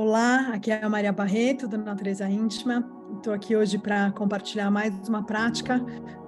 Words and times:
Olá, 0.00 0.50
aqui 0.52 0.70
é 0.70 0.80
a 0.80 0.88
Maria 0.88 1.10
Barreto, 1.10 1.66
do 1.66 1.76
Natureza 1.76 2.30
Íntima. 2.30 2.88
Estou 3.16 3.32
aqui 3.32 3.56
hoje 3.56 3.78
para 3.78 4.12
compartilhar 4.12 4.70
mais 4.70 4.94
uma 5.08 5.24
prática 5.24 5.84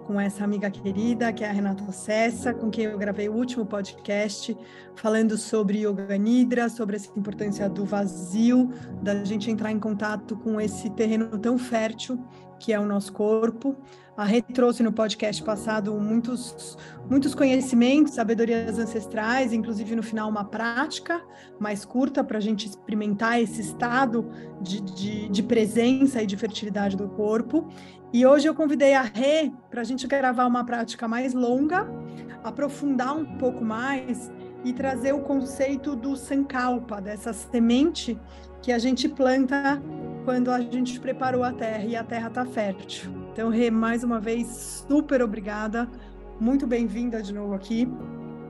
com 0.08 0.21
essa 0.21 0.43
amiga 0.43 0.69
querida, 0.69 1.32
que 1.32 1.45
é 1.45 1.48
a 1.48 1.53
Renata 1.53 1.93
Cessa, 1.93 2.53
com 2.53 2.69
quem 2.69 2.87
eu 2.87 2.98
gravei 2.98 3.29
o 3.29 3.33
último 3.33 3.64
podcast, 3.64 4.59
falando 4.96 5.38
sobre 5.38 5.87
Yoga 5.87 6.19
Nidra, 6.19 6.69
sobre 6.69 6.96
essa 6.96 7.17
importância 7.17 7.69
do 7.69 7.85
vazio, 7.85 8.70
da 9.01 9.23
gente 9.23 9.48
entrar 9.48 9.71
em 9.71 9.79
contato 9.79 10.37
com 10.39 10.61
esse 10.61 10.91
terreno 10.91 11.39
tão 11.39 11.57
fértil 11.57 12.18
que 12.61 12.72
é 12.72 12.79
o 12.79 12.84
nosso 12.84 13.12
corpo. 13.12 13.74
A 14.16 14.24
Rê 14.24 14.42
trouxe 14.42 14.82
no 14.82 14.92
podcast 14.92 15.42
passado 15.42 15.95
muitos, 15.95 16.77
muitos 17.09 17.34
conhecimentos, 17.34 18.12
sabedorias 18.12 18.79
ancestrais, 18.79 19.50
inclusive 19.50 19.96
no 19.96 20.02
final 20.02 20.29
uma 20.29 20.45
prática 20.45 21.23
mais 21.59 21.86
curta 21.86 22.23
para 22.23 22.36
a 22.36 22.41
gente 22.41 22.66
experimentar 22.66 23.41
esse 23.41 23.62
estado 23.62 24.30
de, 24.60 24.82
de, 24.82 25.28
de, 25.30 25.42
presença 25.42 26.23
e 26.23 26.27
de 26.27 26.37
fertilidade 26.37 26.98
do 26.98 27.09
corpo. 27.09 27.66
E 28.12 28.27
hoje 28.27 28.46
eu 28.46 28.54
convidei 28.54 28.92
a 28.92 29.02
Rê 29.02 29.51
para 29.70 29.80
a 29.80 29.84
gente 29.84 30.06
gravar 30.06 30.46
uma 30.46 30.65
prática 30.65 31.09
mais 31.09 31.32
longa, 31.32 31.88
aprofundar 32.45 33.16
um 33.16 33.38
pouco 33.38 33.65
mais 33.65 34.30
e 34.62 34.74
trazer 34.74 35.15
o 35.15 35.20
conceito 35.20 35.96
do 35.96 36.15
sankalpa, 36.15 37.01
dessa 37.01 37.32
semente 37.32 38.20
que 38.60 38.70
a 38.70 38.79
gente 38.79 39.09
planta 39.09 39.80
quando 40.30 40.52
a 40.52 40.61
gente 40.61 41.01
preparou 41.01 41.43
a 41.43 41.52
terra 41.52 41.83
e 41.83 41.97
a 41.97 42.05
terra 42.05 42.29
está 42.29 42.47
fértil. 42.47 43.11
Então, 43.33 43.48
Rê, 43.48 43.69
mais 43.69 44.05
uma 44.05 44.21
vez, 44.21 44.84
super 44.88 45.21
obrigada, 45.23 45.91
muito 46.38 46.69
bem-vinda 46.69 47.21
de 47.21 47.34
novo 47.34 47.52
aqui. 47.52 47.93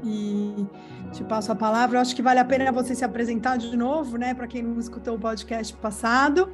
E 0.05 0.67
te 1.11 1.25
passo 1.25 1.51
a 1.51 1.55
palavra. 1.55 1.97
Eu 1.97 2.03
acho 2.03 2.15
que 2.15 2.21
vale 2.21 2.39
a 2.39 2.45
pena 2.45 2.71
você 2.71 2.95
se 2.95 3.03
apresentar 3.03 3.57
de 3.57 3.75
novo, 3.79 4.19
né, 4.19 4.35
para 4.35 4.47
quem 4.47 4.63
não 4.63 4.79
escutou 4.79 5.17
o 5.17 5.19
podcast 5.19 5.75
passado, 5.79 6.53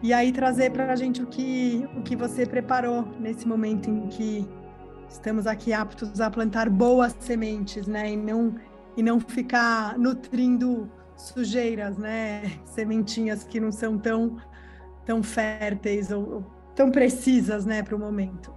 e 0.00 0.12
aí 0.12 0.30
trazer 0.30 0.70
para 0.70 0.92
a 0.92 0.96
gente 0.96 1.24
o 1.24 1.26
que, 1.26 1.84
o 1.96 2.02
que 2.02 2.14
você 2.14 2.46
preparou 2.46 3.04
nesse 3.18 3.48
momento 3.48 3.90
em 3.90 4.06
que 4.06 4.46
estamos 5.10 5.48
aqui 5.48 5.72
aptos 5.72 6.20
a 6.20 6.30
plantar 6.30 6.70
boas 6.70 7.16
sementes, 7.18 7.88
né, 7.88 8.12
e 8.12 8.16
não, 8.16 8.54
e 8.96 9.02
não 9.02 9.18
ficar 9.18 9.98
nutrindo 9.98 10.88
sujeiras, 11.16 11.98
né, 11.98 12.42
sementinhas 12.64 13.42
que 13.42 13.58
não 13.58 13.72
são 13.72 13.98
tão 13.98 14.36
tão 15.08 15.22
férteis 15.22 16.10
ou, 16.10 16.30
ou 16.30 16.42
tão 16.76 16.90
precisas, 16.92 17.64
né, 17.64 17.82
para 17.82 17.96
o 17.96 17.98
momento. 17.98 18.54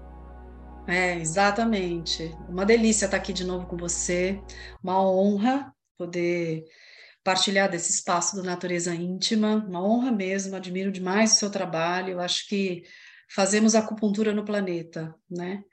É, 0.86 1.16
exatamente. 1.16 2.36
Uma 2.50 2.66
delícia 2.66 3.06
estar 3.06 3.16
aqui 3.16 3.32
de 3.32 3.46
novo 3.46 3.68
com 3.68 3.78
você. 3.78 4.38
Uma 4.84 5.02
honra 5.02 5.74
poder 5.98 6.66
partilhar 7.24 7.72
desse 7.72 7.94
espaço 7.94 8.36
da 8.36 8.44
natureza 8.44 8.94
íntima. 8.94 9.66
Uma 9.66 9.82
honra 9.82 10.12
mesmo. 10.12 10.54
Admiro 10.54 10.92
demais 10.92 11.32
o 11.32 11.36
seu 11.36 11.50
trabalho. 11.50 12.20
Acho 12.20 12.46
que 12.50 12.84
fazemos 13.34 13.74
acupuntura 13.74 14.34
no 14.34 14.44
planeta, 14.44 15.16
né? 15.30 15.64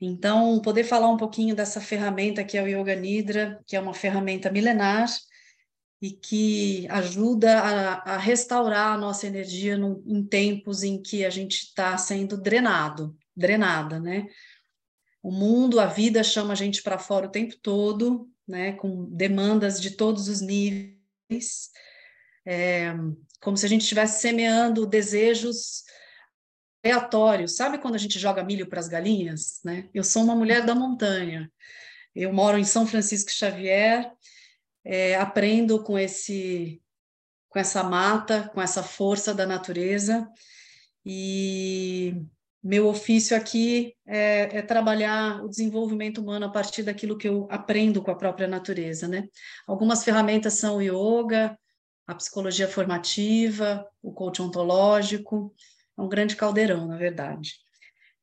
Então, 0.00 0.60
poder 0.60 0.82
falar 0.82 1.08
um 1.08 1.16
pouquinho 1.16 1.54
dessa 1.54 1.80
ferramenta 1.80 2.42
que 2.42 2.58
é 2.58 2.62
o 2.62 2.66
Yoga 2.66 2.96
Nidra, 2.96 3.62
que 3.64 3.76
é 3.76 3.80
uma 3.80 3.94
ferramenta 3.94 4.50
milenar 4.50 5.06
e 6.04 6.10
que 6.10 6.86
ajuda 6.90 7.60
a, 7.60 8.14
a 8.14 8.18
restaurar 8.18 8.92
a 8.92 8.98
nossa 8.98 9.26
energia 9.26 9.74
num, 9.78 10.04
em 10.06 10.22
tempos 10.22 10.82
em 10.82 11.00
que 11.00 11.24
a 11.24 11.30
gente 11.30 11.54
está 11.54 11.96
sendo 11.96 12.36
drenado, 12.36 13.16
drenada, 13.34 13.98
né? 13.98 14.28
O 15.22 15.32
mundo, 15.32 15.80
a 15.80 15.86
vida 15.86 16.22
chama 16.22 16.52
a 16.52 16.54
gente 16.54 16.82
para 16.82 16.98
fora 16.98 17.26
o 17.26 17.30
tempo 17.30 17.56
todo, 17.56 18.30
né? 18.46 18.72
Com 18.72 19.06
demandas 19.16 19.80
de 19.80 19.92
todos 19.92 20.28
os 20.28 20.42
níveis, 20.42 21.70
é, 22.44 22.92
como 23.40 23.56
se 23.56 23.64
a 23.64 23.68
gente 23.70 23.80
estivesse 23.80 24.20
semeando 24.20 24.84
desejos 24.84 25.84
aleatórios. 26.84 27.56
Sabe 27.56 27.78
quando 27.78 27.94
a 27.94 27.98
gente 27.98 28.18
joga 28.18 28.44
milho 28.44 28.66
para 28.66 28.78
as 28.78 28.88
galinhas, 28.88 29.58
né? 29.64 29.88
Eu 29.94 30.04
sou 30.04 30.22
uma 30.22 30.36
mulher 30.36 30.66
da 30.66 30.74
montanha. 30.74 31.50
Eu 32.14 32.30
moro 32.30 32.58
em 32.58 32.64
São 32.64 32.86
Francisco 32.86 33.30
Xavier 33.30 34.12
é, 34.84 35.16
aprendo 35.16 35.82
com 35.82 35.98
esse 35.98 36.80
com 37.48 37.58
essa 37.60 37.84
mata, 37.84 38.50
com 38.52 38.60
essa 38.60 38.82
força 38.82 39.32
da 39.32 39.46
natureza 39.46 40.28
e 41.06 42.26
meu 42.64 42.88
ofício 42.88 43.36
aqui 43.36 43.94
é, 44.06 44.58
é, 44.58 44.62
trabalhar 44.62 45.44
o 45.44 45.48
desenvolvimento 45.48 46.22
humano 46.22 46.46
a 46.46 46.48
partir 46.48 46.82
daquilo 46.82 47.16
que 47.16 47.28
eu 47.28 47.46
aprendo 47.50 48.02
com 48.02 48.10
a 48.10 48.16
própria 48.16 48.48
natureza, 48.48 49.06
né? 49.06 49.28
Algumas 49.66 50.02
ferramentas 50.02 50.54
são 50.54 50.78
o 50.78 50.80
yoga, 50.80 51.58
a 52.06 52.14
psicologia 52.14 52.66
formativa, 52.66 53.86
o 54.02 54.12
coach 54.12 54.40
ontológico, 54.40 55.54
é 55.96 56.00
um 56.00 56.08
grande 56.08 56.36
caldeirão, 56.36 56.86
na 56.86 56.96
verdade. 56.96 57.52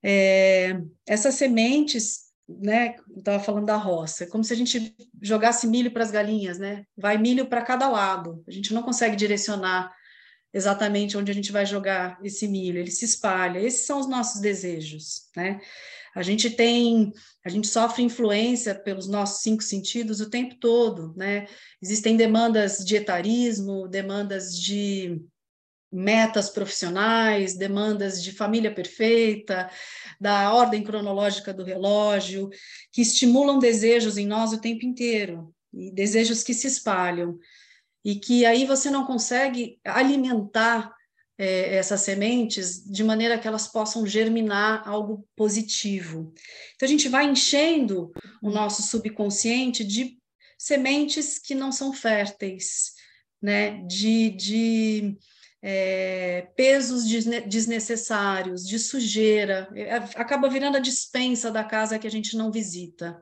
É, 0.04 0.82
essas 1.06 1.36
sementes 1.36 2.31
né? 2.60 2.96
Estava 3.16 3.42
falando 3.44 3.66
da 3.66 3.78
roça, 3.78 4.28
como 4.28 4.44
se 4.44 4.54
a 4.54 4.56
gente 4.56 4.96
jogasse 5.22 5.68
milho 5.68 5.92
para 5.92 6.04
as 6.04 6.12
galinhas, 6.12 6.58
né? 6.58 6.84
Vai 6.98 7.18
milho 7.18 7.48
para 7.48 7.62
cada 7.62 7.88
lado. 7.88 8.44
A 8.48 8.52
gente 8.52 8.74
não 8.74 8.84
consegue 8.84 9.16
direcionar 9.16 9.94
exatamente 10.54 11.18
onde 11.18 11.32
a 11.32 11.34
gente 11.34 11.52
vai 11.52 11.66
jogar 11.66 12.20
esse 12.24 12.48
milho, 12.48 12.80
ele 12.80 12.92
se 12.92 13.06
espalha. 13.06 13.60
Esses 13.60 13.86
são 13.86 14.00
os 14.00 14.08
nossos 14.08 14.42
desejos, 14.42 15.30
né? 15.36 15.60
A 16.14 16.22
gente 16.22 16.50
tem, 16.50 17.14
a 17.46 17.50
gente 17.50 17.68
sofre 17.68 18.04
influência 18.04 18.76
pelos 18.76 19.08
nossos 19.08 19.42
cinco 19.42 19.64
sentidos 19.64 20.20
o 20.20 20.30
tempo 20.30 20.56
todo, 20.56 21.14
né? 21.16 21.48
Existem 21.82 22.18
demandas 22.18 22.80
de 22.80 22.98
etarismo, 22.98 23.88
demandas 23.88 24.54
de 24.54 25.22
metas 25.92 26.50
profissionais, 26.50 27.56
demandas 27.56 28.24
de 28.24 28.32
família 28.32 28.74
perfeita, 28.74 29.70
da 30.20 30.54
ordem 30.54 30.84
cronológica 30.84 31.54
do 31.54 31.64
relógio, 31.64 32.50
que 32.92 33.02
estimulam 33.02 33.60
desejos 33.60 34.18
em 34.18 34.26
nós 34.26 34.54
o 34.54 34.62
tempo 34.62 34.86
inteiro, 34.86 35.54
e 35.74 35.92
desejos 35.92 36.44
que 36.44 36.54
se 36.54 36.68
espalham, 36.68 37.38
e 38.06 38.16
que 38.16 38.46
aí 38.46 38.66
você 38.66 38.90
não 38.90 39.06
consegue 39.06 39.80
alimentar 39.84 40.94
é, 41.38 41.76
essas 41.76 42.02
sementes 42.02 42.84
de 42.86 43.04
maneira 43.04 43.38
que 43.38 43.48
elas 43.48 43.68
possam 43.68 44.06
germinar 44.06 44.88
algo 44.88 45.28
positivo. 45.36 46.34
Então, 46.76 46.86
a 46.86 46.90
gente 46.90 47.10
vai 47.10 47.26
enchendo 47.26 48.12
o 48.42 48.50
nosso 48.50 48.84
subconsciente 48.84 49.84
de 49.84 50.18
sementes 50.58 51.40
que 51.40 51.56
não 51.56 51.72
são 51.72 51.92
férteis, 51.92 52.94
né? 53.42 53.82
de, 53.88 54.30
de 54.30 55.18
é, 55.62 56.48
pesos 56.56 57.04
desnecessários, 57.46 58.66
de 58.68 58.80
sujeira, 58.80 59.70
é, 59.76 59.96
acaba 59.96 60.50
virando 60.50 60.78
a 60.78 60.82
dispensa 60.82 61.52
da 61.52 61.64
casa 61.64 62.00
que 62.00 62.08
a 62.08 62.12
gente 62.12 62.36
não 62.36 62.52
visita. 62.52 63.22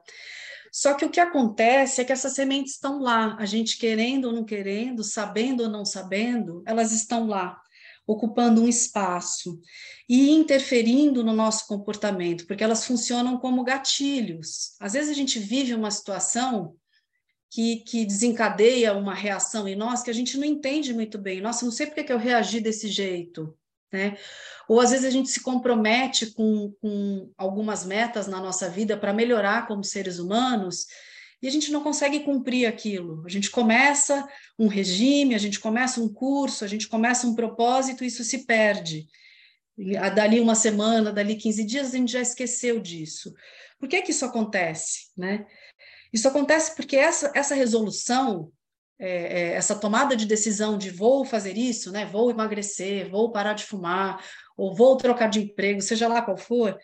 Só 0.71 0.93
que 0.93 1.03
o 1.03 1.09
que 1.09 1.19
acontece 1.19 1.99
é 1.99 2.05
que 2.05 2.13
essas 2.13 2.33
sementes 2.33 2.73
estão 2.73 2.99
lá, 2.99 3.35
a 3.39 3.45
gente 3.45 3.77
querendo 3.77 4.25
ou 4.25 4.33
não 4.33 4.45
querendo, 4.45 5.03
sabendo 5.03 5.63
ou 5.63 5.69
não 5.69 5.83
sabendo, 5.83 6.63
elas 6.65 6.91
estão 6.91 7.27
lá, 7.27 7.59
ocupando 8.05 8.61
um 8.61 8.67
espaço 8.67 9.59
e 10.07 10.31
interferindo 10.31 11.23
no 11.23 11.33
nosso 11.33 11.67
comportamento, 11.67 12.45
porque 12.47 12.63
elas 12.63 12.85
funcionam 12.85 13.37
como 13.37 13.63
gatilhos. 13.63 14.75
Às 14.79 14.93
vezes 14.93 15.09
a 15.11 15.13
gente 15.13 15.39
vive 15.39 15.73
uma 15.73 15.91
situação 15.91 16.75
que, 17.49 17.77
que 17.77 18.05
desencadeia 18.05 18.93
uma 18.93 19.13
reação 19.13 19.67
em 19.67 19.75
nós 19.75 20.03
que 20.03 20.09
a 20.09 20.13
gente 20.13 20.37
não 20.37 20.45
entende 20.45 20.93
muito 20.93 21.17
bem. 21.17 21.41
Nossa, 21.41 21.65
não 21.65 21.71
sei 21.71 21.87
porque 21.87 22.03
que 22.03 22.13
eu 22.13 22.17
reagi 22.17 22.59
desse 22.59 22.87
jeito. 22.87 23.57
Né? 23.91 24.17
Ou 24.67 24.79
às 24.79 24.91
vezes 24.91 25.05
a 25.05 25.09
gente 25.09 25.29
se 25.29 25.41
compromete 25.41 26.27
com, 26.27 26.71
com 26.79 27.31
algumas 27.35 27.83
metas 27.85 28.27
na 28.27 28.39
nossa 28.39 28.69
vida 28.69 28.95
para 28.95 29.13
melhorar 29.13 29.67
como 29.67 29.83
seres 29.83 30.19
humanos 30.19 30.85
e 31.41 31.47
a 31.47 31.51
gente 31.51 31.71
não 31.71 31.81
consegue 31.81 32.19
cumprir 32.19 32.67
aquilo. 32.67 33.23
A 33.25 33.29
gente 33.29 33.49
começa 33.49 34.27
um 34.57 34.67
regime, 34.67 35.33
a 35.33 35.39
gente 35.39 35.59
começa 35.59 36.01
um 36.01 36.11
curso, 36.11 36.63
a 36.63 36.67
gente 36.67 36.87
começa 36.87 37.25
um 37.25 37.33
propósito 37.33 38.03
e 38.03 38.07
isso 38.07 38.23
se 38.23 38.45
perde. 38.45 39.07
Dali 40.13 40.41
uma 40.41 40.55
semana, 40.55 41.13
dali 41.13 41.35
15 41.35 41.63
dias, 41.63 41.93
a 41.93 41.97
gente 41.97 42.11
já 42.11 42.21
esqueceu 42.21 42.79
disso. 42.79 43.33
Por 43.79 43.87
que 43.87 44.01
que 44.01 44.11
isso 44.11 44.25
acontece, 44.25 45.09
né? 45.17 45.45
Isso 46.11 46.27
acontece 46.27 46.75
porque 46.75 46.95
essa, 46.95 47.31
essa 47.35 47.55
resolução, 47.55 48.51
é, 48.97 49.09
é, 49.09 49.53
essa 49.53 49.75
tomada 49.75 50.15
de 50.15 50.25
decisão 50.25 50.77
de 50.77 50.89
vou 50.89 51.23
fazer 51.23 51.57
isso, 51.57 51.91
né, 51.91 52.05
vou 52.05 52.29
emagrecer, 52.29 53.09
vou 53.09 53.31
parar 53.31 53.53
de 53.53 53.63
fumar, 53.63 54.23
ou 54.57 54.75
vou 54.75 54.97
trocar 54.97 55.29
de 55.29 55.41
emprego, 55.41 55.81
seja 55.81 56.07
lá 56.07 56.21
qual 56.21 56.37
for, 56.37 56.77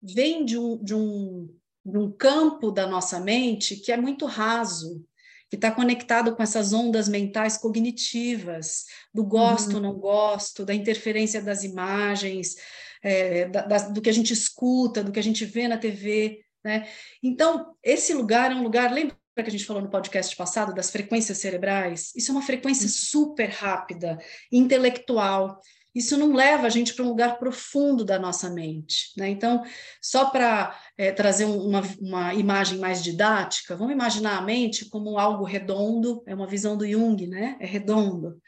vem 0.00 0.44
de 0.44 0.58
um, 0.58 0.82
de 0.82 0.94
um, 0.94 1.48
de 1.84 1.98
um 1.98 2.10
campo 2.10 2.70
da 2.70 2.86
nossa 2.86 3.18
mente 3.18 3.76
que 3.76 3.90
é 3.90 3.96
muito 3.96 4.26
raso, 4.26 5.04
que 5.48 5.56
está 5.56 5.70
conectado 5.70 6.34
com 6.34 6.42
essas 6.42 6.72
ondas 6.72 7.08
mentais 7.08 7.56
cognitivas, 7.56 8.84
do 9.14 9.24
gosto, 9.24 9.74
uhum. 9.74 9.80
não 9.80 9.94
gosto, 9.94 10.64
da 10.64 10.74
interferência 10.74 11.40
das 11.40 11.62
imagens, 11.62 12.56
é, 13.02 13.48
da, 13.48 13.62
da, 13.62 13.78
do 13.88 14.02
que 14.02 14.10
a 14.10 14.12
gente 14.12 14.32
escuta, 14.32 15.04
do 15.04 15.12
que 15.12 15.20
a 15.20 15.22
gente 15.22 15.44
vê 15.44 15.68
na 15.68 15.78
TV. 15.78 16.44
Né? 16.66 16.88
Então, 17.22 17.76
esse 17.80 18.12
lugar 18.12 18.50
é 18.50 18.54
um 18.56 18.64
lugar, 18.64 18.92
lembra 18.92 19.14
que 19.36 19.42
a 19.42 19.50
gente 19.50 19.64
falou 19.64 19.80
no 19.80 19.88
podcast 19.88 20.34
passado 20.34 20.74
das 20.74 20.90
frequências 20.90 21.38
cerebrais? 21.38 22.12
Isso 22.16 22.32
é 22.32 22.34
uma 22.34 22.42
frequência 22.42 22.88
super 22.88 23.48
rápida, 23.48 24.18
intelectual. 24.50 25.60
Isso 25.94 26.16
não 26.16 26.34
leva 26.34 26.66
a 26.66 26.68
gente 26.68 26.92
para 26.92 27.04
um 27.04 27.08
lugar 27.08 27.38
profundo 27.38 28.04
da 28.04 28.18
nossa 28.18 28.50
mente. 28.50 29.12
Né? 29.16 29.28
Então, 29.28 29.62
só 30.02 30.28
para 30.28 30.76
é, 30.98 31.12
trazer 31.12 31.44
uma, 31.44 31.82
uma 32.00 32.34
imagem 32.34 32.80
mais 32.80 33.00
didática, 33.00 33.76
vamos 33.76 33.94
imaginar 33.94 34.36
a 34.36 34.42
mente 34.42 34.90
como 34.90 35.20
algo 35.20 35.44
redondo, 35.44 36.20
é 36.26 36.34
uma 36.34 36.48
visão 36.48 36.76
do 36.76 36.84
Jung, 36.84 37.28
né? 37.28 37.56
é 37.60 37.66
redondo. 37.66 38.42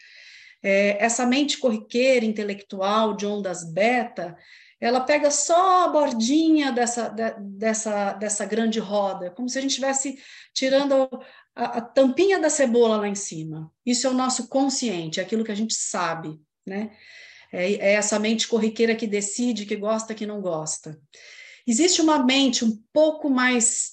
É, 0.61 1.05
essa 1.05 1.25
mente 1.25 1.59
corriqueira, 1.59 2.27
intelectual, 2.27 3.15
de 3.15 3.25
ondas 3.25 3.63
beta, 3.73 4.37
ela 4.81 5.01
pega 5.01 5.31
só 5.31 5.85
a 5.85 5.89
bordinha 5.89 6.71
dessa, 6.71 7.09
de, 7.09 7.35
dessa, 7.41 8.13
dessa 8.13 8.47
grande 8.47 8.79
roda, 8.79 9.31
como 9.31 9.49
se 9.49 9.59
a 9.59 9.61
gente 9.61 9.71
estivesse 9.71 10.19
tirando 10.55 11.09
a, 11.55 11.79
a, 11.79 11.81
tampinha 11.81 12.39
da 12.39 12.49
cebola 12.49 12.97
lá 12.97 13.09
em 13.09 13.15
cima. 13.15 13.73
Isso 13.85 14.07
é 14.07 14.11
o 14.11 14.15
nosso 14.15 14.49
consciente, 14.49 15.19
é 15.19 15.23
aquilo 15.23 15.45
que 15.45 15.53
a 15.53 15.57
gente 15.57 15.75
sabe, 15.75 16.41
né? 16.67 16.91
É, 17.53 17.73
é 17.73 17.93
essa 17.95 18.19
mente 18.19 18.47
corriqueira 18.47 18.95
que 18.95 19.07
decide, 19.07 19.67
que 19.67 19.77
gosta, 19.77 20.15
que 20.15 20.27
não 20.27 20.41
gosta. 20.41 21.01
Existe 21.67 22.01
uma 22.01 22.25
mente 22.25 22.65
um 22.65 22.79
pouco 22.93 23.29
mais 23.29 23.93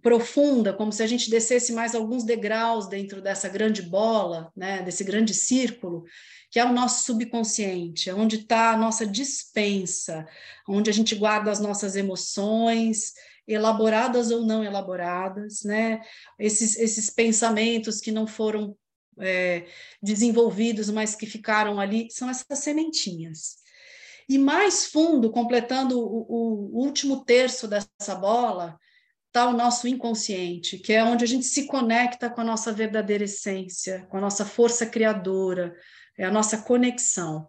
profunda, 0.00 0.72
como 0.72 0.92
se 0.92 1.02
a 1.02 1.06
gente 1.06 1.28
descesse 1.28 1.72
mais 1.72 1.94
alguns 1.94 2.22
degraus 2.22 2.88
dentro 2.88 3.20
dessa 3.20 3.48
grande 3.48 3.82
bola, 3.82 4.52
né, 4.56 4.82
desse 4.82 5.02
grande 5.02 5.34
círculo, 5.34 6.04
que 6.52 6.60
é 6.60 6.64
o 6.66 6.72
nosso 6.72 7.04
subconsciente, 7.04 8.10
é 8.10 8.14
onde 8.14 8.36
está 8.36 8.72
a 8.72 8.76
nossa 8.76 9.06
dispensa, 9.06 10.28
onde 10.68 10.90
a 10.90 10.92
gente 10.92 11.14
guarda 11.14 11.50
as 11.50 11.58
nossas 11.58 11.96
emoções, 11.96 13.14
elaboradas 13.48 14.30
ou 14.30 14.44
não 14.44 14.62
elaboradas, 14.62 15.62
né? 15.64 16.02
Esses, 16.38 16.76
esses 16.76 17.08
pensamentos 17.08 18.02
que 18.02 18.12
não 18.12 18.26
foram 18.26 18.76
é, 19.18 19.64
desenvolvidos, 20.02 20.90
mas 20.90 21.16
que 21.16 21.24
ficaram 21.24 21.80
ali, 21.80 22.08
são 22.10 22.28
essas 22.28 22.58
sementinhas. 22.58 23.56
E 24.28 24.36
mais 24.36 24.84
fundo, 24.84 25.32
completando 25.32 25.98
o, 25.98 26.26
o 26.28 26.84
último 26.84 27.24
terço 27.24 27.66
dessa 27.66 28.14
bola, 28.14 28.78
está 29.28 29.48
o 29.48 29.56
nosso 29.56 29.88
inconsciente, 29.88 30.76
que 30.76 30.92
é 30.92 31.02
onde 31.02 31.24
a 31.24 31.26
gente 31.26 31.46
se 31.46 31.66
conecta 31.66 32.28
com 32.28 32.42
a 32.42 32.44
nossa 32.44 32.70
verdadeira 32.74 33.24
essência, 33.24 34.06
com 34.10 34.18
a 34.18 34.20
nossa 34.20 34.44
força 34.44 34.84
criadora, 34.84 35.74
é 36.18 36.24
a 36.24 36.30
nossa 36.30 36.58
conexão. 36.58 37.48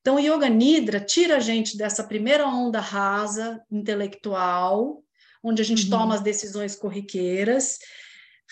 Então, 0.00 0.16
o 0.16 0.18
Yoga 0.18 0.48
Nidra 0.48 1.00
tira 1.00 1.36
a 1.36 1.40
gente 1.40 1.76
dessa 1.76 2.02
primeira 2.02 2.46
onda 2.46 2.80
rasa, 2.80 3.62
intelectual, 3.70 5.02
onde 5.42 5.62
a 5.62 5.64
gente 5.64 5.84
uhum. 5.84 5.90
toma 5.90 6.14
as 6.14 6.20
decisões 6.20 6.74
corriqueiras, 6.74 7.78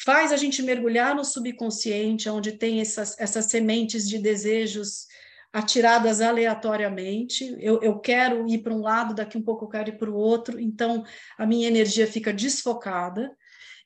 faz 0.05 0.33
a 0.33 0.37
gente 0.37 0.63
mergulhar 0.63 1.15
no 1.15 1.25
subconsciente, 1.25 2.29
onde 2.29 2.53
tem 2.53 2.81
essas, 2.81 3.19
essas 3.19 3.47
sementes 3.47 4.09
de 4.09 4.19
desejos 4.19 5.07
atiradas 5.53 6.21
aleatoriamente. 6.21 7.57
Eu, 7.59 7.83
eu 7.83 7.99
quero 7.99 8.49
ir 8.49 8.59
para 8.59 8.75
um 8.75 8.81
lado, 8.81 9.15
daqui 9.15 9.37
um 9.37 9.43
pouco 9.43 9.65
eu 9.65 9.69
quero 9.69 9.91
ir 9.91 9.99
para 9.99 10.11
o 10.11 10.15
outro, 10.15 10.59
então 10.59 11.05
a 11.37 11.45
minha 11.45 11.69
energia 11.69 12.07
fica 12.07 12.33
desfocada. 12.33 13.37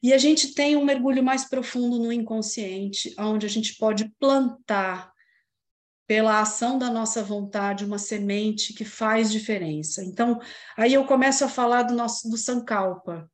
E 0.02 0.12
a 0.12 0.18
gente 0.18 0.54
tem 0.54 0.76
um 0.76 0.84
mergulho 0.84 1.22
mais 1.22 1.46
profundo 1.46 1.98
no 1.98 2.12
inconsciente, 2.12 3.14
onde 3.18 3.46
a 3.46 3.48
gente 3.48 3.76
pode 3.76 4.12
plantar, 4.20 5.13
pela 6.06 6.40
ação 6.40 6.78
da 6.78 6.90
nossa 6.90 7.22
vontade, 7.22 7.84
uma 7.84 7.98
semente 7.98 8.74
que 8.74 8.84
faz 8.84 9.30
diferença. 9.30 10.04
Então, 10.04 10.40
aí 10.76 10.94
eu 10.94 11.04
começo 11.04 11.44
a 11.44 11.48
falar 11.48 11.84
do 11.84 11.94
nosso 11.94 12.28
do 12.28 12.36
Sankalpa, 12.36 13.30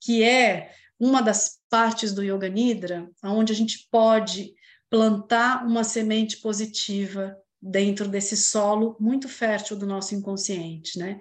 que 0.00 0.22
é 0.22 0.72
uma 0.98 1.22
das 1.22 1.60
partes 1.70 2.12
do 2.12 2.22
Yoga 2.22 2.48
Nidra, 2.48 3.08
onde 3.24 3.52
a 3.52 3.56
gente 3.56 3.88
pode 3.90 4.52
plantar 4.90 5.64
uma 5.66 5.84
semente 5.84 6.38
positiva 6.38 7.36
dentro 7.60 8.08
desse 8.08 8.36
solo 8.36 8.96
muito 8.98 9.28
fértil 9.28 9.76
do 9.76 9.86
nosso 9.86 10.14
inconsciente, 10.14 10.98
né? 10.98 11.20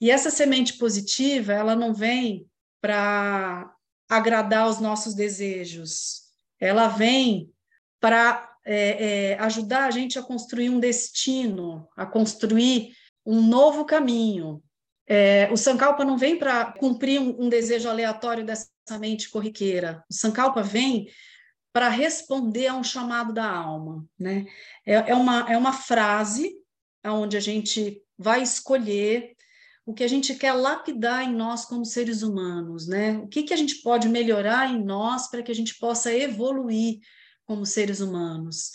E 0.00 0.10
essa 0.10 0.30
semente 0.30 0.74
positiva, 0.74 1.52
ela 1.52 1.74
não 1.74 1.92
vem 1.92 2.46
para 2.80 3.74
agradar 4.08 4.68
os 4.68 4.78
nossos 4.78 5.14
desejos, 5.14 6.22
ela 6.60 6.86
vem 6.86 7.52
para 8.00 8.48
é, 8.70 9.30
é, 9.32 9.38
ajudar 9.38 9.86
a 9.86 9.90
gente 9.90 10.18
a 10.18 10.22
construir 10.22 10.68
um 10.68 10.78
destino, 10.78 11.88
a 11.96 12.04
construir 12.04 12.92
um 13.24 13.40
novo 13.40 13.86
caminho. 13.86 14.62
É, 15.06 15.48
o 15.50 15.56
Sankalpa 15.56 16.04
não 16.04 16.18
vem 16.18 16.38
para 16.38 16.66
cumprir 16.72 17.18
um, 17.18 17.44
um, 17.44 17.48
desejo 17.48 17.88
aleatório 17.88 18.44
dessa 18.44 18.68
mente 19.00 19.30
corriqueira. 19.30 20.04
O 20.10 20.12
Sankalpa 20.12 20.62
vem 20.62 21.08
para 21.72 21.88
responder 21.88 22.66
a 22.66 22.74
um 22.74 22.84
chamado 22.84 23.32
da 23.32 23.50
alma, 23.50 24.04
né? 24.18 24.44
É, 24.84 25.12
é, 25.12 25.14
uma, 25.14 25.50
é 25.50 25.56
uma 25.56 25.72
frase 25.72 26.54
onde 27.06 27.38
a 27.38 27.40
gente 27.40 28.02
vai 28.18 28.42
escolher 28.42 29.34
o 29.86 29.94
que 29.94 30.04
a 30.04 30.08
gente 30.08 30.34
quer 30.34 30.52
lapidar 30.52 31.22
em 31.24 31.34
nós 31.34 31.64
como 31.64 31.86
seres 31.86 32.22
humanos, 32.22 32.86
né? 32.86 33.16
O 33.16 33.28
que, 33.28 33.44
que 33.44 33.54
a 33.54 33.56
gente 33.56 33.76
pode 33.76 34.10
melhorar 34.10 34.70
em 34.70 34.84
nós 34.84 35.30
para 35.30 35.42
que 35.42 35.50
a 35.50 35.54
gente 35.54 35.78
possa 35.78 36.12
evoluir 36.12 36.98
como 37.48 37.64
seres 37.64 38.00
humanos. 38.00 38.72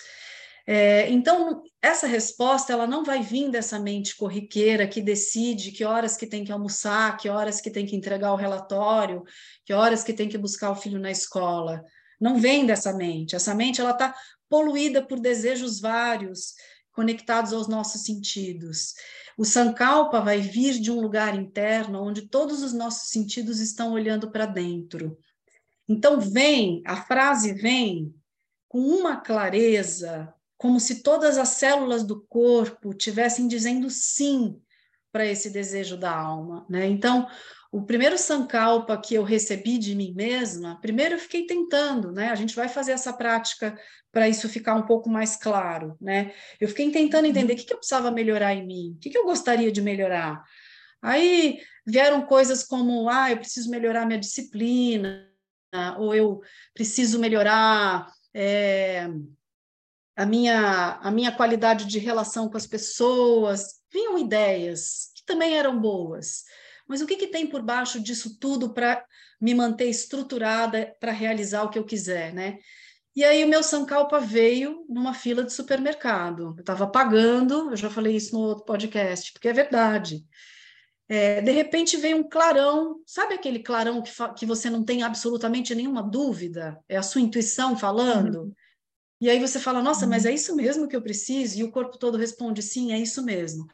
É, 0.65 1.09
então, 1.11 1.61
essa 1.81 2.07
resposta 2.07 2.73
ela 2.73 2.87
não 2.87 3.03
vai 3.03 3.21
vir 3.21 3.51
dessa 3.51 3.79
mente 3.79 4.15
corriqueira 4.15 4.87
que 4.87 5.01
decide 5.01 5.71
que 5.71 5.85
horas 5.85 6.17
que 6.17 6.25
tem 6.25 6.43
que 6.43 6.51
almoçar, 6.51 7.15
que 7.17 7.29
horas 7.29 7.61
que 7.61 7.69
tem 7.69 7.85
que 7.85 7.95
entregar 7.95 8.33
o 8.33 8.37
relatório, 8.37 9.23
que 9.63 9.73
horas 9.73 10.03
que 10.03 10.13
tem 10.13 10.27
que 10.27 10.37
buscar 10.37 10.71
o 10.71 10.75
filho 10.75 10.99
na 10.99 11.11
escola 11.11 11.83
não 12.19 12.39
vem 12.39 12.65
dessa 12.65 12.93
mente. 12.93 13.35
Essa 13.35 13.53
mente 13.53 13.81
ela 13.81 13.91
está 13.91 14.15
poluída 14.49 15.05
por 15.05 15.19
desejos 15.19 15.79
vários, 15.81 16.53
conectados 16.93 17.51
aos 17.51 17.67
nossos 17.67 18.03
sentidos. 18.03 18.93
O 19.37 19.43
Sankalpa 19.43 20.21
vai 20.21 20.39
vir 20.39 20.79
de 20.79 20.89
um 20.89 21.01
lugar 21.01 21.35
interno 21.35 22.01
onde 22.01 22.29
todos 22.29 22.63
os 22.63 22.71
nossos 22.71 23.09
sentidos 23.09 23.59
estão 23.59 23.91
olhando 23.91 24.31
para 24.31 24.45
dentro. 24.45 25.17
Então 25.89 26.19
vem, 26.21 26.81
a 26.85 26.95
frase 26.95 27.53
vem 27.53 28.13
com 28.73 28.79
uma 28.79 29.17
clareza, 29.17 30.33
como 30.57 30.79
se 30.79 31.03
todas 31.03 31.37
as 31.37 31.49
células 31.49 32.03
do 32.03 32.25
corpo 32.27 32.91
tivessem 32.91 33.47
dizendo 33.47 33.87
sim 33.91 34.59
para 35.11 35.27
esse 35.27 35.51
desejo 35.51 35.95
da 35.95 36.11
alma, 36.11 36.65
né? 36.67 36.87
Então, 36.87 37.27
o 37.71 37.83
primeiro 37.83 38.17
sankalpa 38.17 38.97
que 38.97 39.13
eu 39.13 39.21
recebi 39.21 39.77
de 39.77 39.93
mim 39.93 40.11
mesma, 40.15 40.81
primeiro 40.81 41.13
eu 41.13 41.19
fiquei 41.19 41.45
tentando, 41.45 42.11
né? 42.11 42.29
A 42.29 42.35
gente 42.35 42.55
vai 42.55 42.67
fazer 42.67 42.93
essa 42.93 43.13
prática 43.13 43.79
para 44.11 44.27
isso 44.27 44.49
ficar 44.49 44.73
um 44.73 44.87
pouco 44.87 45.07
mais 45.07 45.35
claro, 45.35 45.95
né? 46.01 46.33
Eu 46.59 46.67
fiquei 46.67 46.89
tentando 46.89 47.27
entender 47.27 47.53
o 47.53 47.55
que, 47.55 47.65
que 47.65 47.73
eu 47.73 47.77
precisava 47.77 48.09
melhorar 48.09 48.55
em 48.55 48.65
mim, 48.65 48.93
o 48.95 48.99
que, 48.99 49.11
que 49.11 49.17
eu 49.19 49.25
gostaria 49.25 49.71
de 49.71 49.83
melhorar. 49.83 50.43
Aí 50.99 51.59
vieram 51.85 52.25
coisas 52.25 52.63
como, 52.63 53.07
ah, 53.07 53.29
eu 53.29 53.37
preciso 53.37 53.69
melhorar 53.69 54.07
minha 54.07 54.19
disciplina, 54.19 55.29
ou 55.99 56.15
eu 56.15 56.41
preciso 56.73 57.19
melhorar 57.19 58.11
é, 58.33 59.07
a, 60.15 60.25
minha, 60.25 60.99
a 61.01 61.11
minha 61.11 61.31
qualidade 61.31 61.85
de 61.85 61.99
relação 61.99 62.49
com 62.49 62.57
as 62.57 62.67
pessoas. 62.67 63.81
Vinham 63.91 64.17
ideias 64.17 65.11
que 65.15 65.23
também 65.25 65.57
eram 65.57 65.79
boas. 65.79 66.43
Mas 66.87 67.01
o 67.01 67.07
que, 67.07 67.15
que 67.15 67.27
tem 67.27 67.47
por 67.47 67.61
baixo 67.61 67.99
disso 67.99 68.37
tudo 68.39 68.73
para 68.73 69.05
me 69.39 69.53
manter 69.53 69.89
estruturada 69.89 70.95
para 70.99 71.11
realizar 71.11 71.63
o 71.63 71.69
que 71.69 71.77
eu 71.77 71.85
quiser, 71.85 72.33
né? 72.33 72.57
E 73.15 73.23
aí 73.23 73.43
o 73.43 73.47
meu 73.47 73.61
Sankalpa 73.61 74.19
veio 74.19 74.85
numa 74.89 75.13
fila 75.13 75.43
de 75.43 75.53
supermercado. 75.53 76.55
Eu 76.57 76.61
estava 76.61 76.87
pagando, 76.87 77.69
eu 77.69 77.77
já 77.77 77.89
falei 77.89 78.15
isso 78.15 78.33
no 78.33 78.41
outro 78.41 78.65
podcast, 78.65 79.31
porque 79.31 79.47
é 79.47 79.53
verdade. 79.53 80.25
É, 81.09 81.41
de 81.41 81.51
repente 81.51 81.97
veio 81.97 82.17
um 82.17 82.27
clarão, 82.27 83.01
sabe 83.05 83.33
aquele 83.33 83.59
clarão 83.59 84.01
que, 84.01 84.11
que 84.37 84.45
você 84.45 84.69
não 84.69 84.83
tem 84.83 85.03
absolutamente 85.03 85.75
nenhuma 85.75 86.01
dúvida? 86.01 86.79
É 86.87 86.97
a 86.97 87.03
sua 87.03 87.21
intuição 87.21 87.77
falando? 87.77 88.43
Uhum. 88.43 88.53
E 89.19 89.29
aí 89.29 89.39
você 89.39 89.59
fala, 89.59 89.81
nossa, 89.81 90.07
mas 90.07 90.23
uhum. 90.23 90.31
é 90.31 90.33
isso 90.33 90.55
mesmo 90.55 90.87
que 90.87 90.95
eu 90.95 91.01
preciso? 91.01 91.59
E 91.59 91.63
o 91.63 91.71
corpo 91.71 91.97
todo 91.97 92.17
responde, 92.17 92.61
sim, 92.61 92.91
é 92.91 92.97
isso 92.97 93.23
mesmo. 93.23 93.67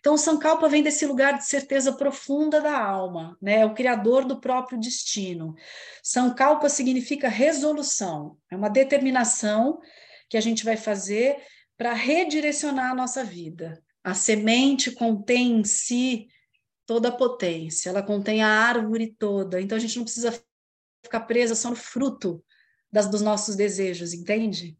Então, 0.00 0.14
o 0.14 0.18
Sankalpa 0.18 0.68
vem 0.68 0.82
desse 0.82 1.04
lugar 1.04 1.36
de 1.36 1.46
certeza 1.46 1.92
profunda 1.92 2.60
da 2.60 2.78
alma, 2.78 3.36
né? 3.42 3.62
É 3.62 3.66
o 3.66 3.74
criador 3.74 4.24
do 4.24 4.40
próprio 4.40 4.78
destino. 4.78 5.54
Sankalpa 6.02 6.68
significa 6.68 7.28
resolução, 7.28 8.36
é 8.50 8.56
uma 8.56 8.68
determinação 8.68 9.80
que 10.28 10.36
a 10.36 10.40
gente 10.40 10.64
vai 10.64 10.76
fazer 10.76 11.36
para 11.76 11.92
redirecionar 11.92 12.92
a 12.92 12.94
nossa 12.94 13.24
vida. 13.24 13.82
A 14.04 14.14
semente 14.14 14.92
contém 14.92 15.58
em 15.58 15.64
si 15.64 16.28
toda 16.86 17.08
a 17.08 17.12
potência, 17.12 17.90
ela 17.90 18.02
contém 18.02 18.42
a 18.42 18.48
árvore 18.48 19.14
toda, 19.18 19.60
então 19.60 19.76
a 19.76 19.80
gente 19.80 19.96
não 19.96 20.04
precisa 20.04 20.32
ficar 21.04 21.20
presa 21.20 21.54
só 21.54 21.68
no 21.68 21.76
fruto 21.76 22.42
das, 22.90 23.10
dos 23.10 23.20
nossos 23.20 23.56
desejos, 23.56 24.14
entende? 24.14 24.78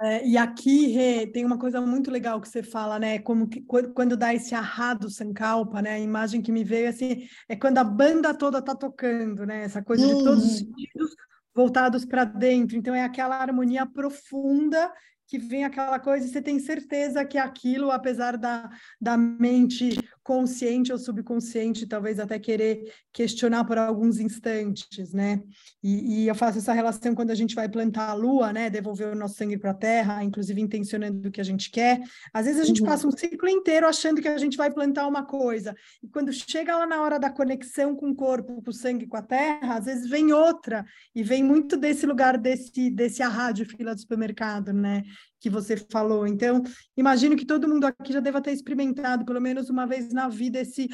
É, 0.00 0.24
e 0.24 0.36
aqui, 0.36 0.86
Rê, 0.88 1.26
tem 1.26 1.44
uma 1.44 1.58
coisa 1.58 1.80
muito 1.80 2.08
legal 2.08 2.40
que 2.40 2.48
você 2.48 2.62
fala, 2.62 3.00
né? 3.00 3.18
Como 3.18 3.48
que, 3.48 3.62
quando 3.62 4.16
dá 4.16 4.32
esse 4.32 4.54
arrado 4.54 5.10
Sankalpa, 5.10 5.82
né? 5.82 5.94
A 5.94 5.98
imagem 5.98 6.40
que 6.40 6.52
me 6.52 6.62
veio 6.62 6.88
assim 6.88 7.26
é 7.48 7.56
quando 7.56 7.78
a 7.78 7.84
banda 7.84 8.32
toda 8.32 8.62
tá 8.62 8.76
tocando, 8.76 9.44
né? 9.44 9.64
Essa 9.64 9.82
coisa 9.82 10.06
de 10.06 10.12
todos 10.12 10.44
os 10.44 10.60
uhum. 10.60 10.66
sentidos 10.68 11.16
voltados 11.52 12.04
para 12.04 12.24
dentro. 12.24 12.76
Então, 12.76 12.94
é 12.94 13.02
aquela 13.02 13.38
harmonia 13.38 13.84
profunda 13.84 14.92
que 15.28 15.38
vem 15.38 15.62
aquela 15.62 15.98
coisa 15.98 16.26
e 16.26 16.30
você 16.30 16.40
tem 16.40 16.58
certeza 16.58 17.22
que 17.22 17.36
aquilo, 17.36 17.90
apesar 17.90 18.38
da, 18.38 18.70
da 18.98 19.14
mente 19.14 19.98
consciente 20.22 20.90
ou 20.90 20.98
subconsciente, 20.98 21.86
talvez 21.86 22.18
até 22.18 22.38
querer 22.38 22.92
questionar 23.12 23.64
por 23.64 23.76
alguns 23.78 24.20
instantes, 24.20 25.12
né? 25.12 25.42
E, 25.82 26.24
e, 26.24 26.28
eu 26.28 26.34
faço 26.34 26.58
essa 26.58 26.72
relação 26.72 27.14
quando 27.14 27.30
a 27.30 27.34
gente 27.34 27.54
vai 27.54 27.68
plantar 27.68 28.10
a 28.10 28.14
lua, 28.14 28.52
né? 28.52 28.70
Devolver 28.70 29.08
o 29.08 29.14
nosso 29.14 29.36
sangue 29.36 29.58
para 29.58 29.70
a 29.70 29.74
terra, 29.74 30.24
inclusive 30.24 30.60
intencionando 30.60 31.28
o 31.28 31.32
que 31.32 31.40
a 31.40 31.44
gente 31.44 31.70
quer. 31.70 32.00
Às 32.32 32.46
vezes 32.46 32.60
a 32.60 32.64
gente 32.64 32.80
uhum. 32.80 32.88
passa 32.88 33.06
um 33.06 33.10
ciclo 33.10 33.48
inteiro 33.48 33.86
achando 33.86 34.20
que 34.20 34.28
a 34.28 34.38
gente 34.38 34.56
vai 34.56 34.70
plantar 34.70 35.06
uma 35.06 35.24
coisa, 35.24 35.74
e 36.02 36.08
quando 36.08 36.32
chega 36.32 36.76
lá 36.76 36.86
na 36.86 37.02
hora 37.02 37.18
da 37.18 37.30
conexão 37.30 37.94
com 37.94 38.10
o 38.10 38.14
corpo, 38.14 38.62
com 38.62 38.70
o 38.70 38.74
sangue, 38.74 39.06
com 39.06 39.16
a 39.16 39.22
terra, 39.22 39.76
às 39.76 39.84
vezes 39.86 40.08
vem 40.08 40.32
outra, 40.32 40.84
e 41.14 41.22
vem 41.22 41.42
muito 41.42 41.76
desse 41.76 42.06
lugar, 42.06 42.38
desse, 42.38 42.90
desse 42.90 43.22
arra 43.22 43.52
de 43.52 43.64
fila 43.64 43.94
do 43.94 44.00
supermercado, 44.00 44.72
né? 44.72 45.02
Que 45.40 45.48
você 45.48 45.76
falou. 45.76 46.26
Então, 46.26 46.62
imagino 46.96 47.36
que 47.36 47.46
todo 47.46 47.68
mundo 47.68 47.84
aqui 47.84 48.12
já 48.12 48.18
deva 48.20 48.42
ter 48.42 48.52
experimentado, 48.52 49.24
pelo 49.24 49.40
menos 49.40 49.70
uma 49.70 49.86
vez 49.86 50.12
na 50.12 50.28
vida 50.28 50.60
esse 50.60 50.88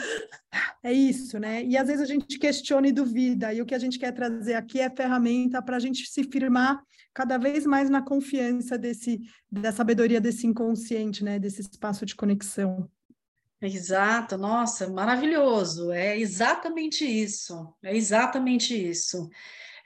é 0.83 0.93
isso, 0.93 1.39
né? 1.39 1.65
E 1.65 1.79
às 1.79 1.87
vezes 1.87 2.03
a 2.03 2.07
gente 2.07 2.39
questiona 2.39 2.87
e 2.87 2.93
duvida, 2.93 3.55
e 3.55 3.63
o 3.63 3.67
que 3.67 3.75
a 3.75 3.79
gente 3.79 3.99
quer 3.99 4.13
trazer 4.13 4.55
aqui 4.55 4.81
é 4.81 4.91
ferramenta 4.91 5.63
para 5.63 5.77
a 5.77 5.81
gente 5.81 6.07
se 6.11 6.25
firmar 6.25 6.79
cada 7.15 7.39
vez 7.39 7.65
mais 7.65 7.89
na 7.89 8.03
confiança 8.03 8.77
desse 8.77 9.21
da 9.51 9.73
sabedoria 9.73 10.21
desse 10.21 10.47
inconsciente, 10.47 11.25
né? 11.25 11.39
Desse 11.39 11.63
espaço 11.63 12.05
de 12.05 12.15
conexão. 12.15 12.91
Exato, 13.63 14.37
nossa, 14.37 14.89
maravilhoso. 14.91 15.91
É 15.91 16.19
exatamente 16.19 17.05
isso. 17.05 17.75
É 17.83 17.97
exatamente 17.97 18.75
isso. 18.75 19.29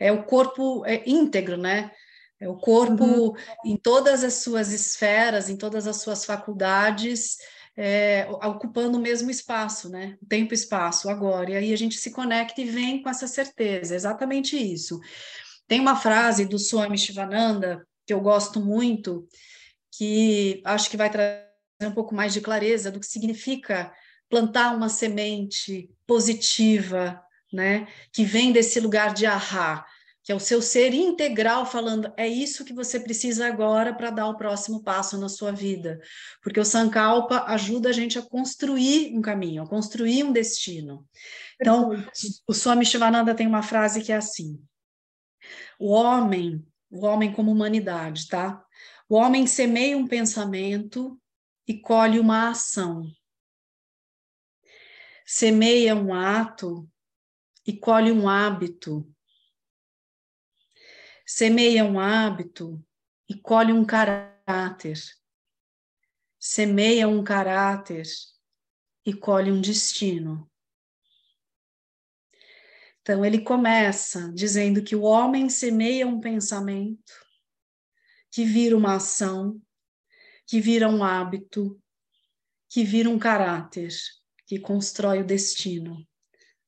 É 0.00 0.11
o 0.11 0.25
corpo 0.25 0.85
é 0.85 1.09
íntegro, 1.09 1.57
né? 1.57 1.92
É 2.40 2.49
o 2.49 2.57
corpo 2.57 3.04
uhum. 3.04 3.35
em 3.64 3.76
todas 3.76 4.23
as 4.23 4.35
suas 4.35 4.73
esferas, 4.73 5.49
em 5.49 5.57
todas 5.57 5.87
as 5.87 5.97
suas 5.97 6.25
faculdades, 6.25 7.37
é, 7.76 8.28
ocupando 8.45 8.97
o 8.97 9.00
mesmo 9.00 9.30
espaço, 9.30 9.88
né? 9.88 10.16
Tempo 10.28 10.52
e 10.52 10.57
espaço, 10.57 11.09
agora. 11.09 11.50
E 11.50 11.57
aí 11.57 11.73
a 11.73 11.76
gente 11.76 11.97
se 11.97 12.11
conecta 12.11 12.61
e 12.61 12.64
vem 12.64 13.02
com 13.02 13.09
essa 13.09 13.26
certeza, 13.26 13.95
exatamente 13.95 14.57
isso. 14.57 15.00
Tem 15.66 15.80
uma 15.80 15.97
frase 15.97 16.45
do 16.45 16.59
Swami 16.59 16.97
Shivananda 16.97 17.87
que 18.07 18.12
eu 18.12 18.21
gosto 18.21 18.61
muito, 18.61 19.28
que 19.92 20.62
acho 20.64 20.88
que 20.88 20.97
vai 20.97 21.11
trazer 21.11 21.45
um 21.83 21.92
pouco 21.92 22.14
mais 22.14 22.33
de 22.33 22.40
clareza 22.40 22.90
do 22.90 23.00
que 23.00 23.07
significa 23.07 23.92
plantar 24.28 24.75
uma 24.75 24.88
semente 24.88 25.90
positiva, 26.07 27.21
né? 27.52 27.87
Que 28.12 28.25
vem 28.25 28.52
desse 28.52 28.78
lugar 28.80 29.12
de 29.12 29.26
ahá 29.26 29.85
que 30.29 30.33
é 30.33 30.35
o 30.35 30.39
seu 30.39 30.61
ser 30.61 30.93
integral 30.93 31.65
falando, 31.65 32.13
é 32.15 32.29
isso 32.29 32.63
que 32.63 32.75
você 32.75 33.01
precisa 33.01 33.47
agora 33.47 33.95
para 33.95 34.11
dar 34.11 34.29
o 34.29 34.37
próximo 34.37 34.83
passo 34.83 35.17
na 35.17 35.27
sua 35.27 35.53
vida. 35.53 36.03
Porque 36.43 36.61
o 36.61 36.67
Sankalpa 36.67 37.45
ajuda 37.45 37.89
a 37.89 37.93
gente 37.93 38.19
a 38.19 38.23
construir 38.23 39.17
um 39.17 39.23
caminho, 39.23 39.63
a 39.63 39.67
construir 39.67 40.25
um 40.25 40.31
destino. 40.31 41.09
Então, 41.59 41.93
o 42.47 42.53
Swami 42.53 42.85
Shivananda 42.85 43.35
tem 43.35 43.47
uma 43.47 43.63
frase 43.63 44.03
que 44.03 44.13
é 44.13 44.17
assim: 44.17 44.63
o 45.81 45.93
homem, 45.93 46.63
o 46.91 47.07
homem 47.07 47.33
como 47.33 47.51
humanidade, 47.51 48.29
tá? 48.29 48.63
O 49.09 49.15
homem 49.15 49.47
semeia 49.47 49.97
um 49.97 50.07
pensamento 50.07 51.19
e 51.67 51.73
colhe 51.73 52.21
uma 52.21 52.51
ação. 52.51 53.11
Semeia 55.25 55.97
um 55.97 56.13
ato 56.13 56.87
e 57.67 57.73
colhe 57.73 58.13
um 58.13 58.29
hábito 58.29 59.11
Semeia 61.31 61.85
um 61.85 62.01
hábito 62.01 62.83
e 63.29 63.35
colhe 63.35 63.71
um 63.71 63.85
caráter. 63.85 64.99
Semeia 66.41 67.07
um 67.07 67.23
caráter 67.23 68.07
e 69.05 69.13
colhe 69.13 69.53
um 69.53 69.61
destino. 69.61 70.51
Então, 73.03 73.23
ele 73.27 73.43
começa 73.43 74.33
dizendo 74.33 74.83
que 74.83 74.97
o 74.97 75.03
homem 75.03 75.51
semeia 75.51 76.07
um 76.07 76.19
pensamento, 76.19 77.13
que 78.31 78.47
vira 78.47 78.75
uma 78.75 78.95
ação, 78.95 79.61
que 80.47 80.63
vira 80.63 80.89
um 80.89 81.05
hábito, 81.05 81.79
que 82.71 82.83
vira 82.83 83.11
um 83.11 83.19
caráter, 83.19 83.95
que 84.47 84.59
constrói 84.59 85.21
o 85.21 85.27
destino. 85.27 86.09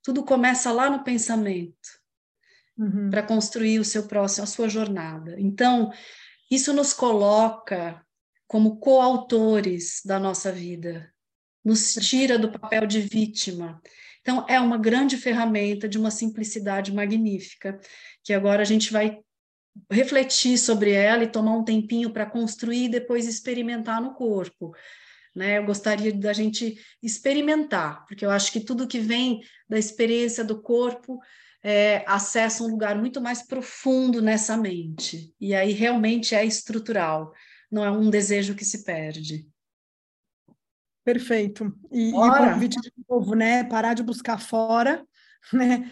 Tudo 0.02 0.22
começa 0.22 0.70
lá 0.70 0.90
no 0.90 1.02
pensamento 1.02 1.99
uhum. 2.80 3.10
para 3.10 3.22
construir 3.22 3.78
o 3.78 3.84
seu 3.84 4.04
próximo, 4.08 4.44
a 4.44 4.46
sua 4.46 4.68
jornada. 4.68 5.36
Então, 5.38 5.92
isso 6.50 6.72
nos 6.72 6.94
coloca 6.94 8.02
como 8.48 8.78
coautores 8.78 10.00
da 10.04 10.18
nossa 10.18 10.50
vida, 10.50 11.12
nos 11.62 11.94
tira 11.94 12.38
do 12.38 12.50
papel 12.50 12.86
de 12.86 13.00
vítima. 13.00 13.80
Então, 14.22 14.44
é 14.48 14.58
uma 14.58 14.78
grande 14.78 15.16
ferramenta 15.16 15.88
de 15.88 15.98
uma 15.98 16.10
simplicidade 16.10 16.92
magnífica, 16.92 17.78
que 18.24 18.32
agora 18.32 18.62
a 18.62 18.64
gente 18.64 18.92
vai 18.92 19.18
refletir 19.90 20.58
sobre 20.58 20.90
ela 20.90 21.22
e 21.22 21.30
tomar 21.30 21.56
um 21.56 21.64
tempinho 21.64 22.10
para 22.10 22.26
construir 22.26 22.86
e 22.86 22.88
depois 22.88 23.26
experimentar 23.26 24.00
no 24.00 24.14
corpo. 24.14 24.74
Né? 25.34 25.58
Eu 25.58 25.64
gostaria 25.64 26.12
da 26.12 26.32
gente 26.32 26.76
experimentar, 27.00 28.04
porque 28.06 28.26
eu 28.26 28.30
acho 28.30 28.50
que 28.50 28.60
tudo 28.60 28.88
que 28.88 28.98
vem 28.98 29.40
da 29.68 29.78
experiência 29.78 30.44
do 30.44 30.60
corpo 30.60 31.20
é, 31.62 32.04
acessa 32.06 32.62
um 32.62 32.68
lugar 32.68 32.96
muito 32.96 33.20
mais 33.20 33.42
profundo 33.42 34.22
nessa 34.22 34.56
mente. 34.56 35.34
E 35.40 35.54
aí 35.54 35.72
realmente 35.72 36.34
é 36.34 36.44
estrutural, 36.44 37.32
não 37.70 37.84
é 37.84 37.90
um 37.90 38.10
desejo 38.10 38.54
que 38.54 38.64
se 38.64 38.84
perde. 38.84 39.48
Perfeito. 41.04 41.74
E, 41.90 42.10
e 42.10 42.14
o 42.14 42.36
convite 42.36 42.80
de 42.80 42.92
novo, 43.08 43.34
né? 43.34 43.64
Parar 43.64 43.94
de 43.94 44.02
buscar 44.02 44.38
fora, 44.38 45.04
né? 45.52 45.90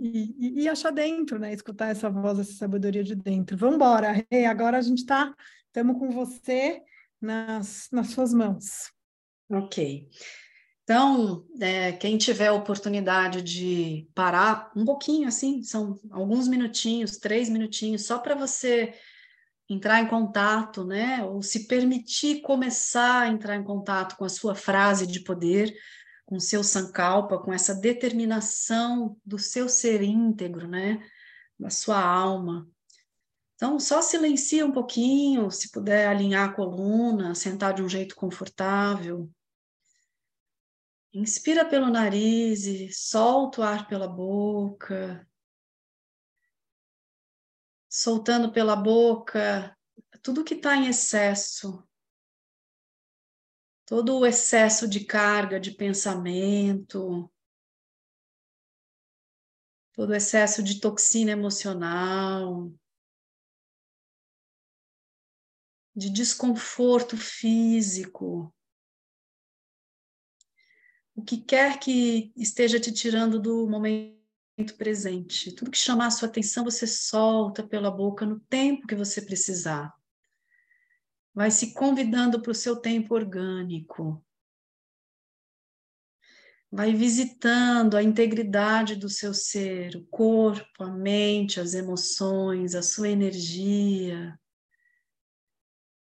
E, 0.00 0.62
e, 0.62 0.68
achar 0.68 0.90
dentro, 0.90 1.38
né? 1.38 1.52
Escutar 1.52 1.88
essa 1.88 2.08
voz, 2.08 2.38
essa 2.38 2.52
sabedoria 2.52 3.02
de 3.02 3.14
dentro. 3.14 3.56
Vamos 3.56 3.76
embora, 3.76 4.24
Rei. 4.30 4.46
Agora 4.46 4.78
a 4.78 4.80
gente 4.80 4.98
está, 4.98 5.34
estamos 5.66 5.98
com 5.98 6.10
você 6.10 6.80
nas, 7.20 7.88
nas 7.92 8.08
suas 8.08 8.32
mãos. 8.32 8.92
Ok. 9.50 10.08
Então, 10.88 11.44
é, 11.60 11.92
quem 11.92 12.16
tiver 12.16 12.50
oportunidade 12.50 13.42
de 13.42 14.08
parar 14.14 14.72
um 14.74 14.86
pouquinho, 14.86 15.28
assim, 15.28 15.62
são 15.62 16.00
alguns 16.10 16.48
minutinhos, 16.48 17.18
três 17.18 17.50
minutinhos, 17.50 18.06
só 18.06 18.18
para 18.18 18.34
você 18.34 18.94
entrar 19.68 20.00
em 20.00 20.06
contato, 20.08 20.86
né? 20.86 21.22
Ou 21.22 21.42
se 21.42 21.66
permitir 21.66 22.40
começar 22.40 23.24
a 23.24 23.28
entrar 23.28 23.56
em 23.56 23.62
contato 23.62 24.16
com 24.16 24.24
a 24.24 24.30
sua 24.30 24.54
frase 24.54 25.06
de 25.06 25.20
poder, 25.20 25.76
com 26.24 26.40
seu 26.40 26.64
sankalpa, 26.64 27.38
com 27.38 27.52
essa 27.52 27.74
determinação 27.74 29.14
do 29.22 29.38
seu 29.38 29.68
ser 29.68 30.00
íntegro, 30.00 30.66
né? 30.66 31.06
Da 31.60 31.68
sua 31.68 32.02
alma. 32.02 32.66
Então, 33.56 33.78
só 33.78 34.00
silencia 34.00 34.64
um 34.64 34.72
pouquinho, 34.72 35.50
se 35.50 35.70
puder 35.70 36.08
alinhar 36.08 36.48
a 36.48 36.52
coluna, 36.54 37.34
sentar 37.34 37.74
de 37.74 37.82
um 37.82 37.88
jeito 37.90 38.16
confortável. 38.16 39.30
Inspira 41.12 41.64
pelo 41.68 41.88
nariz 41.88 42.64
e 42.66 42.92
solta 42.92 43.60
o 43.60 43.64
ar 43.64 43.88
pela 43.88 44.06
boca. 44.06 45.26
Soltando 47.88 48.52
pela 48.52 48.76
boca 48.76 49.74
tudo 50.22 50.44
que 50.44 50.54
está 50.54 50.76
em 50.76 50.88
excesso. 50.88 51.82
Todo 53.86 54.18
o 54.18 54.26
excesso 54.26 54.86
de 54.86 55.04
carga 55.04 55.58
de 55.58 55.70
pensamento, 55.70 57.32
todo 59.94 60.10
o 60.10 60.14
excesso 60.14 60.62
de 60.62 60.80
toxina 60.80 61.30
emocional, 61.30 62.70
de 65.96 66.10
desconforto 66.10 67.16
físico 67.16 68.54
o 71.18 71.22
que 71.22 71.36
quer 71.36 71.80
que 71.80 72.32
esteja 72.36 72.78
te 72.78 72.92
tirando 72.92 73.40
do 73.40 73.68
momento 73.68 74.16
presente. 74.76 75.50
Tudo 75.50 75.72
que 75.72 75.76
chamar 75.76 76.06
a 76.06 76.10
sua 76.12 76.28
atenção, 76.28 76.62
você 76.62 76.86
solta 76.86 77.66
pela 77.66 77.90
boca 77.90 78.24
no 78.24 78.38
tempo 78.38 78.86
que 78.86 78.94
você 78.94 79.20
precisar. 79.20 79.92
Vai 81.34 81.50
se 81.50 81.74
convidando 81.74 82.40
para 82.40 82.52
o 82.52 82.54
seu 82.54 82.76
tempo 82.76 83.16
orgânico. 83.16 84.24
Vai 86.70 86.94
visitando 86.94 87.96
a 87.96 88.02
integridade 88.02 88.94
do 88.94 89.08
seu 89.08 89.34
ser, 89.34 89.96
o 89.96 90.06
corpo, 90.06 90.84
a 90.84 90.90
mente, 90.90 91.58
as 91.58 91.74
emoções, 91.74 92.76
a 92.76 92.82
sua 92.82 93.08
energia. 93.08 94.38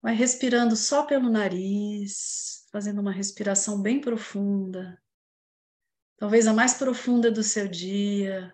Vai 0.03 0.13
respirando 0.13 0.75
só 0.75 1.03
pelo 1.03 1.31
nariz, 1.31 2.58
fazendo 2.71 3.01
uma 3.01 3.11
respiração 3.11 3.81
bem 3.81 3.99
profunda, 3.99 5.01
talvez 6.17 6.47
a 6.47 6.53
mais 6.53 6.73
profunda 6.75 7.31
do 7.31 7.43
seu 7.43 7.67
dia, 7.67 8.53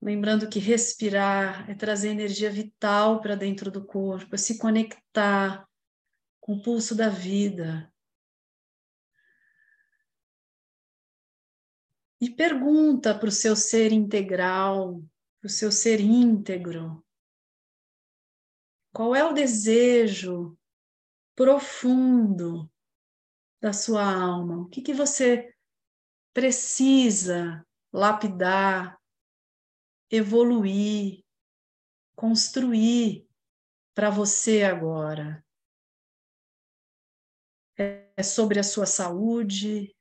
Lembrando 0.00 0.48
que 0.48 0.58
respirar 0.58 1.68
é 1.70 1.74
trazer 1.74 2.10
energia 2.10 2.50
vital 2.50 3.20
para 3.20 3.34
dentro 3.34 3.70
do 3.70 3.84
corpo, 3.84 4.34
é 4.34 4.38
se 4.38 4.58
conectar 4.58 5.66
com 6.38 6.54
o 6.54 6.62
pulso 6.62 6.94
da 6.94 7.08
vida. 7.08 7.92
E 12.20 12.30
pergunta 12.30 13.18
para 13.18 13.28
o 13.28 13.32
seu 13.32 13.56
ser 13.56 13.92
integral, 13.92 15.02
para 15.40 15.48
o 15.48 15.50
seu 15.50 15.72
ser 15.72 16.00
íntegro, 16.00 17.04
qual 18.92 19.14
é 19.14 19.24
o 19.24 19.32
desejo 19.32 20.56
profundo 21.36 22.68
da 23.60 23.72
sua 23.72 24.02
alma? 24.02 24.62
O 24.62 24.68
que, 24.68 24.80
que 24.80 24.94
você 24.94 25.54
precisa 26.32 27.64
lapidar, 27.92 28.98
evoluir, 30.10 31.22
construir 32.16 33.28
para 33.94 34.10
você 34.10 34.62
agora? 34.62 35.44
É 37.78 38.22
sobre 38.22 38.58
a 38.58 38.62
sua 38.62 38.86
saúde, 38.86 39.94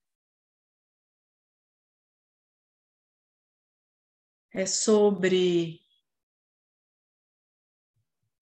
é 4.53 4.65
sobre 4.65 5.84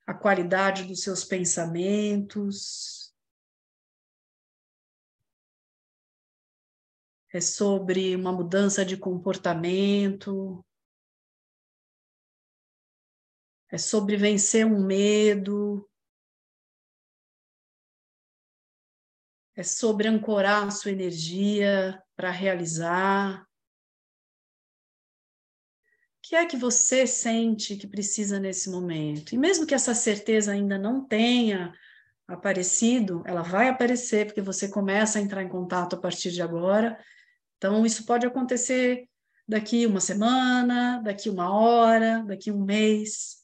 a 0.06 0.14
qualidade 0.14 0.84
dos 0.86 1.02
seus 1.02 1.24
pensamentos, 1.24 3.04
é 7.34 7.42
sobre 7.42 8.16
uma 8.16 8.32
mudança 8.32 8.86
de 8.86 8.96
comportamento, 8.96 10.64
é 13.72 13.78
sobre 13.78 14.16
vencer 14.16 14.66
um 14.68 14.86
medo, 14.86 15.90
é 19.56 19.64
sobre 19.64 20.08
ancorar 20.08 20.68
a 20.68 20.72
sua 20.72 20.92
energia 20.92 22.04
para 22.16 22.30
realizar 22.30 23.48
que 26.34 26.38
é 26.38 26.46
que 26.48 26.58
você 26.58 27.06
sente 27.06 27.76
que 27.76 27.86
precisa 27.86 28.40
nesse 28.40 28.68
momento? 28.68 29.36
E 29.36 29.38
mesmo 29.38 29.68
que 29.68 29.76
essa 29.76 29.94
certeza 29.94 30.52
ainda 30.52 30.80
não 30.80 31.06
tenha 31.06 31.72
aparecido, 32.28 33.22
ela 33.28 33.44
vai 33.44 33.70
aparecer, 33.70 34.26
porque 34.26 34.42
você 34.42 34.68
começa 34.68 35.20
a 35.20 35.22
entrar 35.22 35.44
em 35.44 35.48
contato 35.48 35.96
a 35.96 36.00
partir 36.00 36.32
de 36.32 36.42
agora. 36.42 36.98
Então, 37.56 37.86
isso 37.86 38.04
pode 38.08 38.26
acontecer 38.26 39.08
daqui 39.48 39.86
uma 39.86 40.00
semana, 40.00 41.00
daqui 41.04 41.30
uma 41.30 41.54
hora, 41.56 42.24
daqui 42.26 42.52
um 42.52 42.66
mês. 42.66 43.36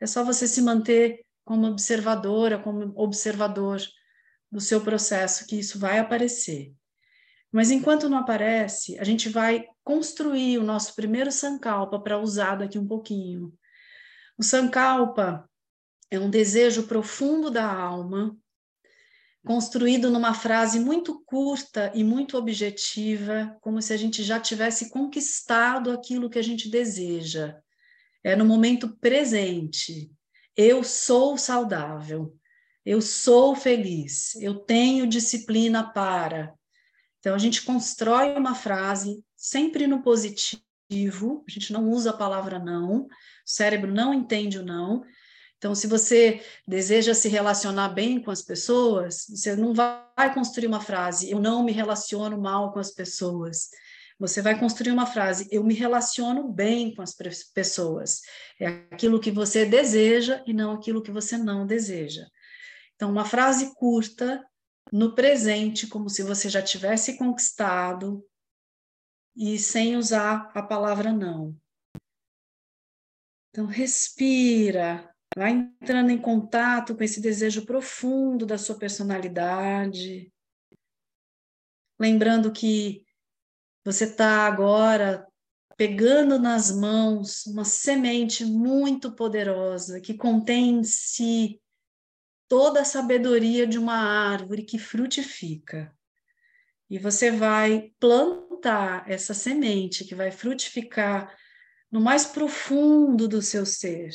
É 0.00 0.06
só 0.06 0.24
você 0.24 0.48
se 0.48 0.62
manter 0.62 1.22
como 1.44 1.66
observadora, 1.66 2.58
como 2.58 2.90
observador 2.96 3.82
do 4.50 4.62
seu 4.62 4.80
processo, 4.80 5.46
que 5.46 5.58
isso 5.58 5.78
vai 5.78 5.98
aparecer. 5.98 6.72
Mas 7.52 7.70
enquanto 7.70 8.08
não 8.08 8.18
aparece, 8.18 8.98
a 8.98 9.04
gente 9.04 9.28
vai 9.28 9.66
construir 9.82 10.58
o 10.58 10.64
nosso 10.64 10.94
primeiro 10.94 11.32
Sankalpa 11.32 11.98
para 11.98 12.18
usar 12.18 12.56
daqui 12.56 12.78
um 12.78 12.86
pouquinho. 12.86 13.52
O 14.38 14.42
Sankalpa 14.42 15.48
é 16.10 16.18
um 16.18 16.30
desejo 16.30 16.84
profundo 16.84 17.50
da 17.50 17.66
alma, 17.66 18.36
construído 19.44 20.10
numa 20.10 20.34
frase 20.34 20.78
muito 20.78 21.22
curta 21.24 21.90
e 21.94 22.04
muito 22.04 22.36
objetiva, 22.36 23.56
como 23.60 23.80
se 23.80 23.92
a 23.92 23.96
gente 23.96 24.22
já 24.22 24.38
tivesse 24.38 24.90
conquistado 24.90 25.90
aquilo 25.90 26.30
que 26.30 26.38
a 26.38 26.42
gente 26.42 26.68
deseja. 26.68 27.58
É 28.22 28.36
no 28.36 28.44
momento 28.44 28.96
presente. 28.98 30.12
Eu 30.56 30.84
sou 30.84 31.38
saudável. 31.38 32.36
Eu 32.84 33.00
sou 33.00 33.56
feliz. 33.56 34.34
Eu 34.36 34.56
tenho 34.56 35.06
disciplina 35.06 35.90
para. 35.90 36.54
Então, 37.20 37.34
a 37.34 37.38
gente 37.38 37.62
constrói 37.62 38.34
uma 38.34 38.54
frase 38.54 39.22
sempre 39.36 39.86
no 39.86 40.02
positivo, 40.02 41.44
a 41.46 41.50
gente 41.50 41.72
não 41.72 41.88
usa 41.88 42.10
a 42.10 42.16
palavra 42.16 42.58
não, 42.58 43.02
o 43.02 43.08
cérebro 43.44 43.92
não 43.92 44.12
entende 44.12 44.58
o 44.58 44.64
não. 44.64 45.04
Então, 45.58 45.74
se 45.74 45.86
você 45.86 46.42
deseja 46.66 47.12
se 47.12 47.28
relacionar 47.28 47.90
bem 47.90 48.22
com 48.22 48.30
as 48.30 48.40
pessoas, 48.40 49.26
você 49.28 49.54
não 49.54 49.74
vai 49.74 50.32
construir 50.32 50.66
uma 50.66 50.80
frase, 50.80 51.30
eu 51.30 51.38
não 51.38 51.62
me 51.62 51.70
relaciono 51.70 52.40
mal 52.40 52.72
com 52.72 52.78
as 52.78 52.90
pessoas. 52.90 53.68
Você 54.18 54.40
vai 54.40 54.58
construir 54.58 54.92
uma 54.92 55.06
frase, 55.06 55.46
eu 55.50 55.62
me 55.62 55.74
relaciono 55.74 56.48
bem 56.48 56.94
com 56.94 57.02
as 57.02 57.14
pessoas. 57.54 58.20
É 58.58 58.66
aquilo 58.90 59.20
que 59.20 59.30
você 59.30 59.66
deseja 59.66 60.42
e 60.46 60.52
não 60.52 60.72
aquilo 60.72 61.02
que 61.02 61.10
você 61.10 61.36
não 61.36 61.66
deseja. 61.66 62.26
Então, 62.94 63.10
uma 63.10 63.24
frase 63.24 63.74
curta, 63.74 64.44
no 64.92 65.14
presente, 65.14 65.86
como 65.86 66.08
se 66.08 66.22
você 66.22 66.48
já 66.48 66.62
tivesse 66.62 67.16
conquistado, 67.16 68.26
e 69.36 69.58
sem 69.58 69.96
usar 69.96 70.50
a 70.54 70.62
palavra 70.62 71.12
não. 71.12 71.56
Então, 73.50 73.66
respira, 73.66 75.14
vai 75.36 75.52
entrando 75.52 76.10
em 76.10 76.20
contato 76.20 76.96
com 76.96 77.02
esse 77.02 77.20
desejo 77.20 77.64
profundo 77.64 78.44
da 78.44 78.58
sua 78.58 78.78
personalidade. 78.78 80.32
Lembrando 81.98 82.52
que 82.52 83.04
você 83.84 84.04
está 84.04 84.46
agora 84.46 85.26
pegando 85.76 86.38
nas 86.38 86.70
mãos 86.70 87.46
uma 87.46 87.64
semente 87.64 88.44
muito 88.44 89.12
poderosa 89.12 90.00
que 90.00 90.14
contém 90.14 90.80
em 90.80 90.84
si 90.84 91.60
toda 92.50 92.80
a 92.80 92.84
sabedoria 92.84 93.64
de 93.64 93.78
uma 93.78 93.94
árvore 93.94 94.64
que 94.64 94.76
frutifica. 94.76 95.96
E 96.90 96.98
você 96.98 97.30
vai 97.30 97.92
plantar 98.00 99.08
essa 99.08 99.32
semente 99.32 100.04
que 100.04 100.16
vai 100.16 100.32
frutificar 100.32 101.32
no 101.92 102.00
mais 102.00 102.26
profundo 102.26 103.28
do 103.28 103.40
seu 103.40 103.64
ser, 103.64 104.10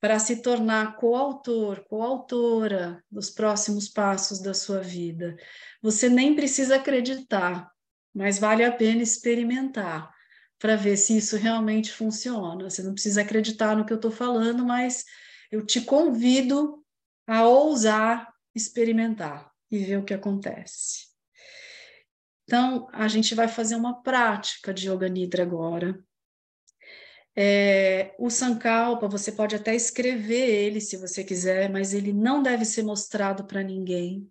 para 0.00 0.18
se 0.18 0.42
tornar 0.42 0.96
coautor, 0.96 1.84
coautora 1.84 3.02
dos 3.08 3.30
próximos 3.30 3.88
passos 3.88 4.40
da 4.40 4.52
sua 4.52 4.80
vida. 4.80 5.36
Você 5.80 6.08
nem 6.08 6.34
precisa 6.34 6.76
acreditar, 6.76 7.70
mas 8.12 8.40
vale 8.40 8.64
a 8.64 8.72
pena 8.72 9.02
experimentar 9.02 10.12
para 10.58 10.74
ver 10.74 10.96
se 10.96 11.16
isso 11.16 11.36
realmente 11.36 11.92
funciona. 11.92 12.68
Você 12.68 12.82
não 12.82 12.92
precisa 12.92 13.22
acreditar 13.22 13.76
no 13.76 13.86
que 13.86 13.92
eu 13.92 13.96
estou 13.96 14.10
falando, 14.10 14.64
mas 14.64 15.04
eu 15.54 15.64
te 15.64 15.80
convido 15.80 16.84
a 17.26 17.46
ousar 17.46 18.34
experimentar 18.52 19.52
e 19.70 19.78
ver 19.78 19.98
o 19.98 20.04
que 20.04 20.12
acontece. 20.12 21.06
Então, 22.42 22.88
a 22.92 23.06
gente 23.06 23.34
vai 23.34 23.46
fazer 23.46 23.76
uma 23.76 24.02
prática 24.02 24.74
de 24.74 24.90
Yoga 24.90 25.08
Nidra 25.08 25.44
agora. 25.44 25.98
É, 27.36 28.14
o 28.18 28.30
Sankalpa, 28.30 29.08
você 29.08 29.30
pode 29.30 29.54
até 29.54 29.74
escrever 29.74 30.50
ele 30.50 30.80
se 30.80 30.96
você 30.96 31.22
quiser, 31.22 31.70
mas 31.70 31.94
ele 31.94 32.12
não 32.12 32.42
deve 32.42 32.64
ser 32.64 32.82
mostrado 32.82 33.44
para 33.44 33.62
ninguém, 33.62 34.28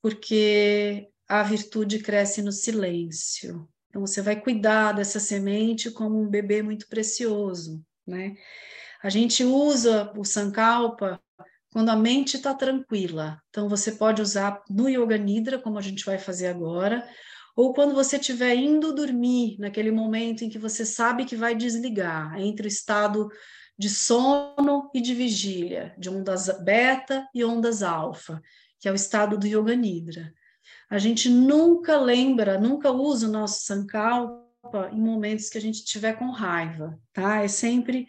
porque 0.00 1.08
a 1.28 1.42
virtude 1.42 1.98
cresce 1.98 2.40
no 2.40 2.52
silêncio. 2.52 3.68
Então, 3.88 4.00
você 4.00 4.22
vai 4.22 4.40
cuidar 4.40 4.92
dessa 4.92 5.18
semente 5.18 5.90
como 5.90 6.20
um 6.20 6.28
bebê 6.28 6.62
muito 6.62 6.88
precioso, 6.88 7.84
né? 8.06 8.36
A 9.02 9.08
gente 9.08 9.42
usa 9.44 10.12
o 10.16 10.24
Sankalpa 10.24 11.20
quando 11.72 11.88
a 11.88 11.96
mente 11.96 12.36
está 12.36 12.52
tranquila. 12.52 13.40
Então, 13.48 13.68
você 13.68 13.92
pode 13.92 14.20
usar 14.20 14.62
no 14.68 14.88
Yoga 14.88 15.16
Nidra, 15.16 15.58
como 15.58 15.78
a 15.78 15.82
gente 15.82 16.04
vai 16.04 16.18
fazer 16.18 16.48
agora, 16.48 17.06
ou 17.56 17.72
quando 17.72 17.94
você 17.94 18.16
estiver 18.16 18.54
indo 18.54 18.94
dormir, 18.94 19.56
naquele 19.58 19.90
momento 19.90 20.42
em 20.42 20.48
que 20.48 20.58
você 20.58 20.84
sabe 20.84 21.24
que 21.24 21.36
vai 21.36 21.54
desligar, 21.54 22.38
entre 22.40 22.66
o 22.66 22.68
estado 22.68 23.28
de 23.78 23.88
sono 23.88 24.90
e 24.94 25.00
de 25.00 25.14
vigília, 25.14 25.94
de 25.98 26.10
ondas 26.10 26.48
beta 26.62 27.26
e 27.34 27.44
ondas 27.44 27.82
alfa, 27.82 28.40
que 28.78 28.88
é 28.88 28.92
o 28.92 28.94
estado 28.94 29.38
do 29.38 29.46
Yoga 29.46 29.74
Nidra. 29.74 30.32
A 30.90 30.98
gente 30.98 31.28
nunca 31.28 31.98
lembra, 31.98 32.58
nunca 32.58 32.90
usa 32.90 33.26
o 33.26 33.30
nosso 33.30 33.64
Sankalpa 33.64 34.90
em 34.92 35.00
momentos 35.00 35.48
que 35.48 35.56
a 35.56 35.60
gente 35.60 35.76
estiver 35.76 36.18
com 36.18 36.30
raiva, 36.30 36.98
tá? 37.12 37.42
É 37.42 37.48
sempre 37.48 38.06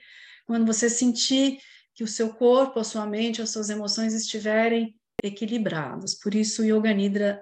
quando 0.52 0.66
você 0.66 0.90
sentir 0.90 1.60
que 1.96 2.04
o 2.04 2.08
seu 2.08 2.34
corpo, 2.34 2.78
a 2.78 2.84
sua 2.84 3.06
mente, 3.06 3.42
as 3.42 3.52
suas 3.52 3.70
emoções 3.70 4.14
estiverem 4.14 4.94
equilibradas. 5.24 6.14
Por 6.14 6.36
isso 6.36 6.62
o 6.62 6.66
Yoga 6.66 6.94
Nidra 6.94 7.42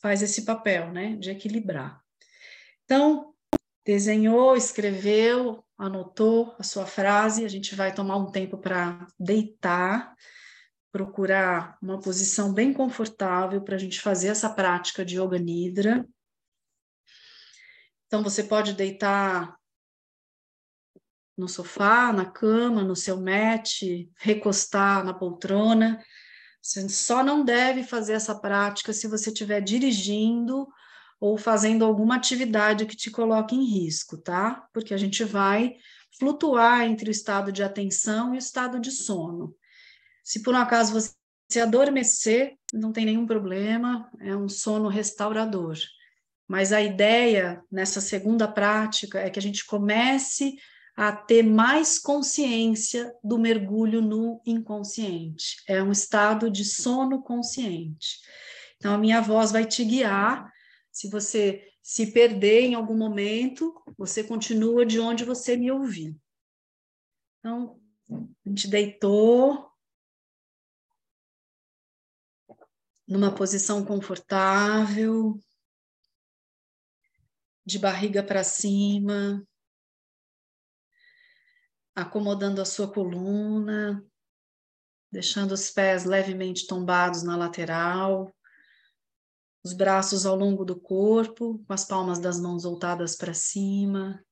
faz 0.00 0.22
esse 0.22 0.46
papel, 0.46 0.90
né, 0.90 1.16
de 1.16 1.28
equilibrar. 1.30 2.00
Então, 2.84 3.34
desenhou, 3.84 4.56
escreveu, 4.56 5.62
anotou 5.76 6.56
a 6.58 6.62
sua 6.62 6.86
frase, 6.86 7.44
a 7.44 7.48
gente 7.48 7.74
vai 7.74 7.92
tomar 7.92 8.16
um 8.16 8.30
tempo 8.30 8.56
para 8.56 9.06
deitar, 9.20 10.14
procurar 10.90 11.76
uma 11.82 12.00
posição 12.00 12.54
bem 12.54 12.72
confortável 12.72 13.60
para 13.60 13.74
a 13.74 13.78
gente 13.78 14.00
fazer 14.00 14.28
essa 14.28 14.48
prática 14.48 15.04
de 15.04 15.20
Yoga 15.20 15.38
Nidra. 15.38 16.08
Então, 18.06 18.22
você 18.22 18.42
pode 18.42 18.72
deitar 18.72 19.58
no 21.36 21.48
sofá, 21.48 22.12
na 22.12 22.24
cama, 22.24 22.82
no 22.82 22.96
seu 22.96 23.20
mat, 23.20 23.82
recostar 24.16 25.04
na 25.04 25.12
poltrona. 25.12 26.02
Você 26.62 26.88
só 26.88 27.22
não 27.22 27.44
deve 27.44 27.82
fazer 27.82 28.14
essa 28.14 28.34
prática 28.34 28.92
se 28.92 29.06
você 29.06 29.30
estiver 29.30 29.60
dirigindo 29.60 30.66
ou 31.20 31.38
fazendo 31.38 31.84
alguma 31.84 32.16
atividade 32.16 32.86
que 32.86 32.96
te 32.96 33.10
coloque 33.10 33.54
em 33.54 33.64
risco, 33.64 34.18
tá? 34.18 34.66
Porque 34.72 34.92
a 34.92 34.96
gente 34.96 35.24
vai 35.24 35.76
flutuar 36.18 36.82
entre 36.82 37.08
o 37.08 37.12
estado 37.12 37.52
de 37.52 37.62
atenção 37.62 38.34
e 38.34 38.36
o 38.36 38.38
estado 38.38 38.80
de 38.80 38.90
sono. 38.90 39.54
Se 40.24 40.42
por 40.42 40.54
um 40.54 40.58
acaso 40.58 40.92
você 40.92 41.60
adormecer, 41.60 42.56
não 42.72 42.92
tem 42.92 43.04
nenhum 43.04 43.26
problema, 43.26 44.10
é 44.20 44.36
um 44.36 44.48
sono 44.48 44.88
restaurador. 44.88 45.76
Mas 46.48 46.72
a 46.72 46.80
ideia 46.80 47.62
nessa 47.70 48.00
segunda 48.00 48.46
prática 48.46 49.20
é 49.20 49.30
que 49.30 49.38
a 49.38 49.42
gente 49.42 49.64
comece 49.64 50.56
a 50.96 51.12
ter 51.12 51.42
mais 51.42 51.98
consciência 51.98 53.14
do 53.22 53.38
mergulho 53.38 54.00
no 54.00 54.40
inconsciente. 54.46 55.62
É 55.68 55.82
um 55.82 55.92
estado 55.92 56.50
de 56.50 56.64
sono 56.64 57.22
consciente. 57.22 58.20
Então, 58.76 58.94
a 58.94 58.98
minha 58.98 59.20
voz 59.20 59.52
vai 59.52 59.66
te 59.66 59.84
guiar. 59.84 60.50
Se 60.90 61.10
você 61.10 61.70
se 61.82 62.12
perder 62.12 62.62
em 62.62 62.74
algum 62.74 62.96
momento, 62.96 63.74
você 63.98 64.24
continua 64.24 64.86
de 64.86 64.98
onde 64.98 65.22
você 65.22 65.54
me 65.54 65.70
ouviu. 65.70 66.18
Então, 67.38 67.78
a 68.10 68.48
gente 68.48 68.66
deitou 68.66 69.70
numa 73.06 73.32
posição 73.32 73.84
confortável, 73.84 75.38
de 77.64 77.78
barriga 77.78 78.22
para 78.22 78.42
cima, 78.42 79.46
acomodando 81.96 82.60
a 82.60 82.66
sua 82.66 82.92
coluna, 82.92 84.04
deixando 85.10 85.52
os 85.52 85.70
pés 85.70 86.04
levemente 86.04 86.66
tombados 86.66 87.22
na 87.22 87.36
lateral, 87.36 88.30
os 89.64 89.72
braços 89.72 90.26
ao 90.26 90.36
longo 90.36 90.62
do 90.62 90.78
corpo, 90.78 91.64
com 91.66 91.72
as 91.72 91.86
palmas 91.86 92.18
das 92.18 92.38
mãos 92.38 92.64
voltadas 92.64 93.16
para 93.16 93.32
cima. 93.32 94.22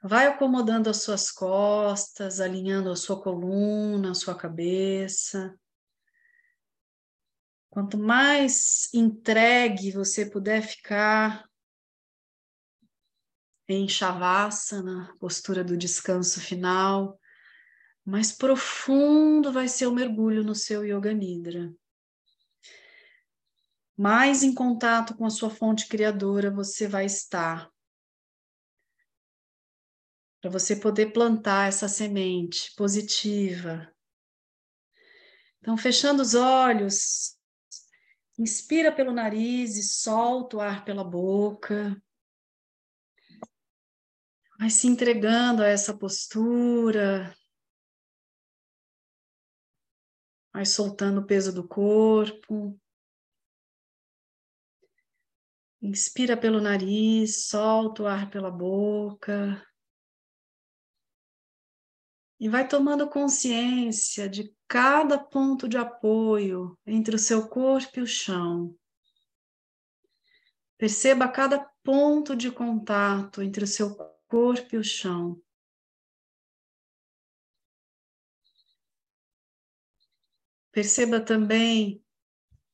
Vai 0.00 0.28
acomodando 0.28 0.88
as 0.88 1.02
suas 1.02 1.32
costas, 1.32 2.40
alinhando 2.40 2.90
a 2.90 2.96
sua 2.96 3.20
coluna, 3.20 4.12
a 4.12 4.14
sua 4.14 4.36
cabeça. 4.36 5.58
Quanto 7.68 7.98
mais 7.98 8.88
entregue 8.94 9.90
você 9.90 10.24
puder 10.24 10.62
ficar 10.62 11.45
em 13.68 13.88
Shavasana, 13.88 15.14
postura 15.18 15.64
do 15.64 15.76
descanso 15.76 16.40
final, 16.40 17.18
mais 18.04 18.30
profundo 18.30 19.52
vai 19.52 19.66
ser 19.66 19.86
o 19.86 19.92
mergulho 19.92 20.44
no 20.44 20.54
seu 20.54 20.84
Yoga 20.84 21.12
Nidra. 21.12 21.74
Mais 23.96 24.42
em 24.42 24.54
contato 24.54 25.16
com 25.16 25.24
a 25.24 25.30
sua 25.30 25.50
fonte 25.50 25.88
criadora 25.88 26.50
você 26.50 26.86
vai 26.86 27.06
estar. 27.06 27.68
Para 30.40 30.50
você 30.50 30.76
poder 30.76 31.12
plantar 31.12 31.68
essa 31.68 31.88
semente 31.88 32.72
positiva. 32.76 33.90
Então, 35.58 35.76
fechando 35.76 36.22
os 36.22 36.34
olhos, 36.34 37.36
inspira 38.38 38.92
pelo 38.92 39.12
nariz 39.12 39.76
e 39.76 39.82
solta 39.82 40.58
o 40.58 40.60
ar 40.60 40.84
pela 40.84 41.02
boca. 41.02 42.00
Vai 44.58 44.70
se 44.70 44.86
entregando 44.86 45.62
a 45.62 45.66
essa 45.66 45.96
postura. 45.96 47.36
Vai 50.52 50.64
soltando 50.64 51.20
o 51.20 51.26
peso 51.26 51.52
do 51.52 51.66
corpo. 51.68 52.80
Inspira 55.82 56.36
pelo 56.36 56.60
nariz, 56.60 57.46
solta 57.48 58.02
o 58.02 58.06
ar 58.06 58.30
pela 58.30 58.50
boca. 58.50 59.62
E 62.40 62.48
vai 62.48 62.66
tomando 62.66 63.08
consciência 63.08 64.28
de 64.28 64.54
cada 64.66 65.18
ponto 65.18 65.68
de 65.68 65.76
apoio 65.76 66.78
entre 66.86 67.16
o 67.16 67.18
seu 67.18 67.48
corpo 67.48 67.98
e 67.98 68.02
o 68.02 68.06
chão. 68.06 68.74
Perceba 70.78 71.28
cada 71.28 71.58
ponto 71.82 72.34
de 72.34 72.50
contato 72.50 73.42
entre 73.42 73.64
o 73.64 73.66
seu 73.66 74.15
corpo 74.28 74.74
e 74.74 74.78
o 74.78 74.84
chão. 74.84 75.40
Perceba 80.72 81.20
também 81.20 82.04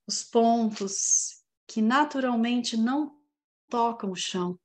os 0.06 0.24
pontos 0.24 1.44
que 1.66 1.80
naturalmente 1.80 2.76
não 2.76 3.16
tocam 3.68 4.10
o 4.10 4.16
chão. 4.16 4.58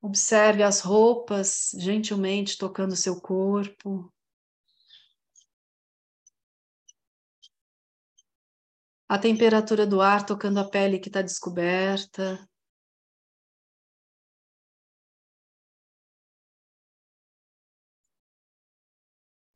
Observe 0.00 0.62
as 0.62 0.80
roupas 0.80 1.70
gentilmente 1.78 2.58
tocando 2.58 2.94
seu 2.94 3.20
corpo. 3.20 4.13
A 9.14 9.18
temperatura 9.18 9.86
do 9.86 10.00
ar 10.00 10.26
tocando 10.26 10.58
a 10.58 10.68
pele 10.68 10.98
que 10.98 11.08
está 11.08 11.22
descoberta. 11.22 12.48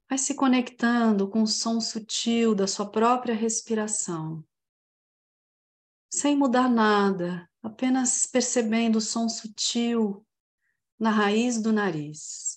Vai 0.09 0.16
se 0.16 0.37
conectando 0.37 1.29
com 1.29 1.42
o 1.42 1.47
som 1.47 1.81
sutil 1.81 2.55
da 2.55 2.68
sua 2.68 2.88
própria 2.88 3.35
respiração, 3.35 4.47
sem 6.09 6.37
mudar 6.37 6.71
nada, 6.71 7.51
apenas 7.61 8.27
percebendo 8.27 8.99
o 8.99 9.01
som 9.01 9.29
sutil 9.29 10.25
na 11.01 11.11
raiz 11.11 11.61
do 11.61 11.73
nariz. 11.73 12.47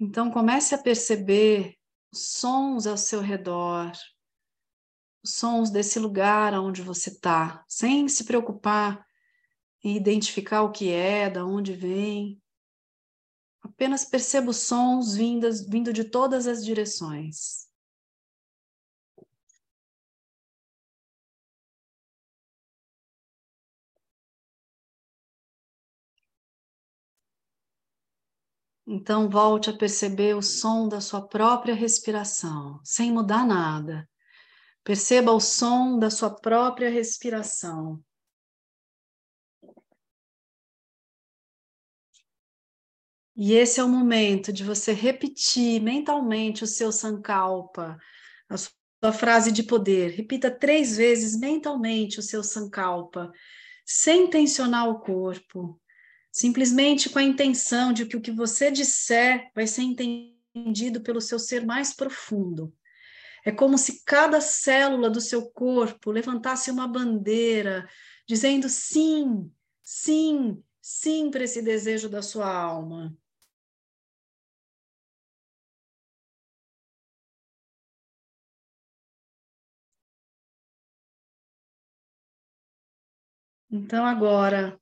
Então 0.00 0.30
comece 0.30 0.74
a 0.74 0.78
perceber 0.78 1.76
os 2.10 2.32
sons 2.32 2.86
ao 2.86 2.96
seu 2.96 3.20
redor, 3.20 3.92
os 5.22 5.34
sons 5.34 5.68
desse 5.70 5.98
lugar 5.98 6.54
onde 6.54 6.80
você 6.80 7.10
está, 7.10 7.62
sem 7.68 8.08
se 8.08 8.24
preocupar 8.24 9.06
em 9.84 9.94
identificar 9.94 10.62
o 10.62 10.72
que 10.72 10.90
é, 10.90 11.28
da 11.28 11.44
onde 11.44 11.74
vem. 11.74 12.40
Apenas 13.60 14.06
perceba 14.06 14.50
os 14.50 14.56
sons 14.56 15.14
vindas, 15.14 15.66
vindo 15.66 15.92
de 15.92 16.04
todas 16.04 16.46
as 16.46 16.64
direções. 16.64 17.69
Então, 28.92 29.30
volte 29.30 29.70
a 29.70 29.72
perceber 29.72 30.34
o 30.34 30.42
som 30.42 30.88
da 30.88 31.00
sua 31.00 31.24
própria 31.24 31.76
respiração, 31.76 32.80
sem 32.82 33.12
mudar 33.12 33.46
nada. 33.46 34.10
Perceba 34.82 35.30
o 35.30 35.38
som 35.38 35.96
da 35.96 36.10
sua 36.10 36.28
própria 36.28 36.90
respiração. 36.90 38.02
E 43.36 43.52
esse 43.52 43.78
é 43.78 43.84
o 43.84 43.88
momento 43.88 44.52
de 44.52 44.64
você 44.64 44.92
repetir 44.92 45.80
mentalmente 45.80 46.64
o 46.64 46.66
seu 46.66 46.90
sankalpa, 46.90 47.96
a 48.48 48.56
sua 48.56 49.12
frase 49.16 49.52
de 49.52 49.62
poder. 49.62 50.10
Repita 50.16 50.50
três 50.50 50.96
vezes 50.96 51.38
mentalmente 51.38 52.18
o 52.18 52.22
seu 52.24 52.42
sankalpa, 52.42 53.30
sem 53.86 54.28
tensionar 54.28 54.88
o 54.88 54.98
corpo 54.98 55.80
simplesmente 56.30 57.10
com 57.10 57.18
a 57.18 57.22
intenção 57.22 57.92
de 57.92 58.06
que 58.06 58.16
o 58.16 58.20
que 58.20 58.30
você 58.30 58.70
disser 58.70 59.50
vai 59.54 59.66
ser 59.66 59.82
entendido 59.82 61.00
pelo 61.00 61.20
seu 61.20 61.38
ser 61.38 61.64
mais 61.64 61.92
profundo. 61.92 62.72
É 63.44 63.50
como 63.50 63.78
se 63.78 64.04
cada 64.04 64.40
célula 64.40 65.08
do 65.08 65.20
seu 65.20 65.50
corpo 65.50 66.10
levantasse 66.10 66.70
uma 66.70 66.86
bandeira, 66.86 67.88
dizendo 68.26 68.68
sim, 68.68 69.50
sim, 69.82 70.62
sim 70.80 71.30
para 71.30 71.44
esse 71.44 71.62
desejo 71.62 72.08
da 72.08 72.22
sua 72.22 72.52
alma. 72.52 73.16
Então, 83.72 84.04
agora, 84.04 84.78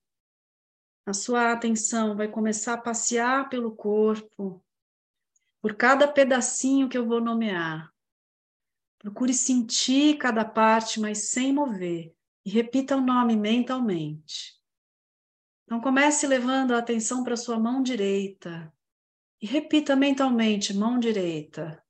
a 1.11 1.15
sua 1.15 1.53
atenção 1.53 2.17
vai 2.17 2.29
começar 2.29 2.75
a 2.75 2.81
passear 2.81 3.49
pelo 3.49 3.75
corpo, 3.75 4.65
por 5.61 5.75
cada 5.75 6.07
pedacinho 6.07 6.89
que 6.89 6.99
eu 6.99 7.07
vou 7.07 7.21
nomear. 7.21 7.93
Procure 8.99 9.33
sentir 9.33 10.19
cada 10.19 10.45
parte, 10.45 11.01
mas 11.01 11.31
sem 11.31 11.53
mover. 11.53 12.15
E 12.45 12.51
repita 12.51 12.97
o 12.97 13.01
nome 13.01 13.37
mentalmente. 13.37 14.59
Então 15.65 15.81
comece 15.81 16.27
levando 16.27 16.75
a 16.75 16.79
atenção 16.79 17.23
para 17.23 17.37
sua 17.37 17.59
mão 17.59 17.83
direita. 17.83 18.73
E 19.41 19.47
repita 19.47 19.95
mentalmente: 19.95 20.75
mão 20.75 20.99
direita, 20.99 21.85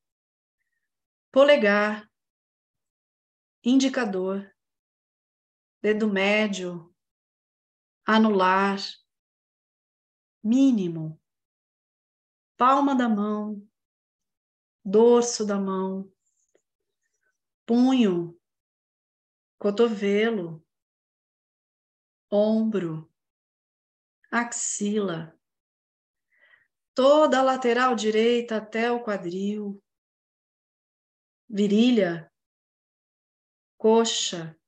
polegar, 1.33 2.11
indicador, 3.65 4.49
dedo 5.81 6.13
médio, 6.13 6.95
anular, 8.05 8.79
mínimo, 10.43 11.21
palma 12.57 12.95
da 12.95 13.09
mão, 13.09 13.67
dorso 14.85 15.45
da 15.47 15.59
mão, 15.59 16.13
punho, 17.67 18.41
cotovelo, 19.59 20.65
ombro, 22.31 23.13
axila, 24.31 25.39
toda 26.95 27.39
a 27.39 27.43
lateral 27.43 27.95
direita 27.95 28.57
até 28.57 28.91
o 28.91 29.03
quadril, 29.03 29.83
virilha, 31.49 32.33
coxa, 33.77 34.59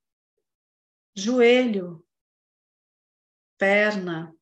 joelho, 1.14 2.06
perna, 3.58 4.34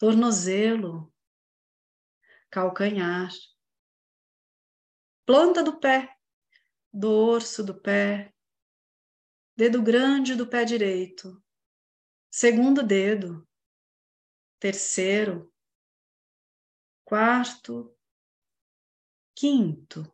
tornozelo, 0.00 1.12
calcanhar, 2.50 3.28
planta 5.26 5.62
do 5.62 5.78
pé, 5.78 6.16
dorso 6.90 7.62
do 7.62 7.78
pé, 7.78 8.34
dedo 9.54 9.82
grande 9.82 10.34
do 10.34 10.48
pé 10.48 10.64
direito, 10.64 11.44
segundo 12.30 12.82
dedo, 12.82 13.46
terceiro, 14.58 15.52
quarto, 17.04 17.94
quinto. 19.34 20.10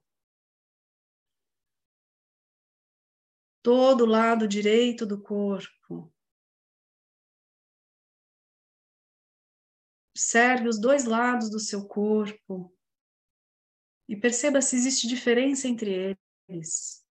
Todo 3.62 4.04
lado 4.04 4.48
direito 4.48 5.06
do 5.06 5.22
corpo. 5.22 6.12
Observe 10.16 10.66
os 10.66 10.80
dois 10.80 11.04
lados 11.04 11.50
do 11.50 11.60
seu 11.60 11.86
corpo 11.86 12.74
e 14.08 14.16
perceba 14.16 14.62
se 14.62 14.74
existe 14.74 15.06
diferença 15.06 15.68
entre 15.68 16.16
eles. 16.48 17.06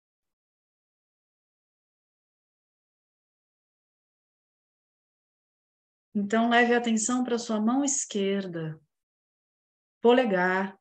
Então, 6.15 6.49
leve 6.49 6.73
a 6.73 6.79
atenção 6.79 7.23
para 7.23 7.37
sua 7.37 7.61
mão 7.61 7.85
esquerda, 7.85 8.81
polegar, 10.01 10.75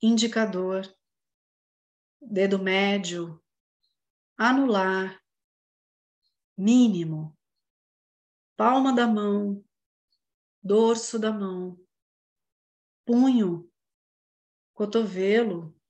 indicador, 0.00 0.82
dedo 2.22 2.58
médio, 2.58 3.38
anular, 4.34 5.22
mínimo, 6.56 7.36
palma 8.56 8.94
da 8.94 9.06
mão, 9.06 9.65
dorso 10.66 11.16
da 11.16 11.30
mão, 11.30 11.78
punho, 13.04 13.72
cotovelo, 14.74 15.80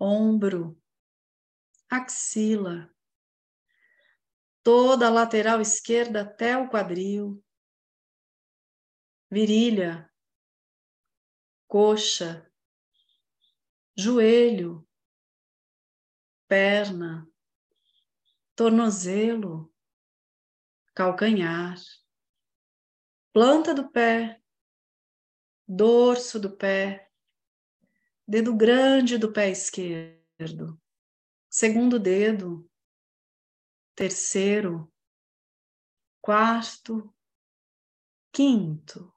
ombro, 0.00 0.76
axila, 1.88 2.92
toda 4.64 5.06
a 5.06 5.10
lateral 5.10 5.60
esquerda 5.60 6.22
até 6.22 6.58
o 6.58 6.68
quadril, 6.68 7.40
virilha, 9.30 10.12
coxa, 11.68 12.52
joelho, 13.96 14.84
perna, 16.48 17.30
tornozelo, 18.56 19.72
calcanhar 20.92 21.76
planta 23.36 23.74
do 23.74 23.90
pé, 23.90 24.42
dorso 25.68 26.40
do 26.40 26.56
pé, 26.56 27.12
dedo 28.26 28.56
grande 28.56 29.18
do 29.18 29.30
pé 29.30 29.50
esquerdo, 29.50 30.80
segundo 31.50 31.98
dedo, 31.98 32.66
terceiro, 33.94 34.90
quarto, 36.22 37.14
quinto, 38.32 39.14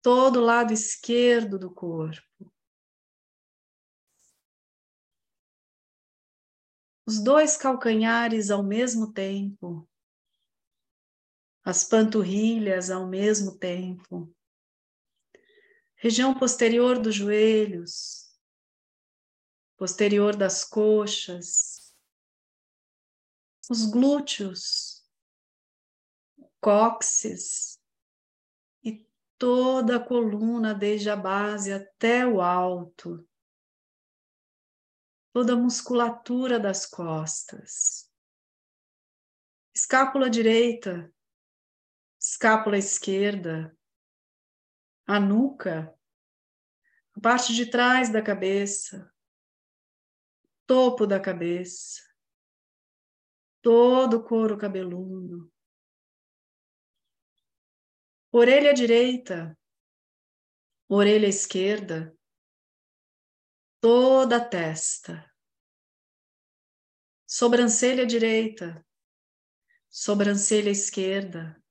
todo 0.00 0.38
o 0.38 0.44
lado 0.44 0.72
esquerdo 0.72 1.58
do 1.58 1.74
corpo. 1.74 2.54
Os 7.04 7.20
dois 7.20 7.56
calcanhares 7.56 8.52
ao 8.52 8.62
mesmo 8.62 9.12
tempo 9.12 9.90
as 11.64 11.84
panturrilhas 11.84 12.90
ao 12.90 13.06
mesmo 13.06 13.56
tempo, 13.56 14.34
região 15.94 16.34
posterior 16.34 16.98
dos 16.98 17.14
joelhos, 17.14 18.36
posterior 19.76 20.34
das 20.34 20.64
coxas, 20.64 21.94
os 23.70 23.86
glúteos, 23.86 25.06
cóccix 26.60 27.80
e 28.82 29.08
toda 29.38 29.96
a 29.96 30.04
coluna 30.04 30.74
desde 30.74 31.10
a 31.10 31.16
base 31.16 31.72
até 31.72 32.26
o 32.26 32.40
alto, 32.40 33.24
toda 35.32 35.52
a 35.52 35.56
musculatura 35.56 36.58
das 36.58 36.86
costas, 36.86 38.10
escápula 39.72 40.28
direita 40.28 41.12
escápula 42.22 42.78
esquerda, 42.78 43.76
a 45.04 45.18
nuca, 45.18 45.92
a 47.16 47.20
parte 47.20 47.52
de 47.52 47.68
trás 47.68 48.12
da 48.12 48.22
cabeça, 48.22 49.12
topo 50.64 51.04
da 51.04 51.18
cabeça, 51.18 52.00
todo 53.60 54.18
o 54.18 54.24
couro 54.24 54.56
cabeludo, 54.56 55.52
orelha 58.30 58.72
direita, 58.72 59.58
orelha 60.88 61.26
esquerda, 61.26 62.16
toda 63.80 64.36
a 64.36 64.48
testa, 64.48 65.28
sobrancelha 67.26 68.06
direita, 68.06 68.86
sobrancelha 69.90 70.70
esquerda, 70.70 71.61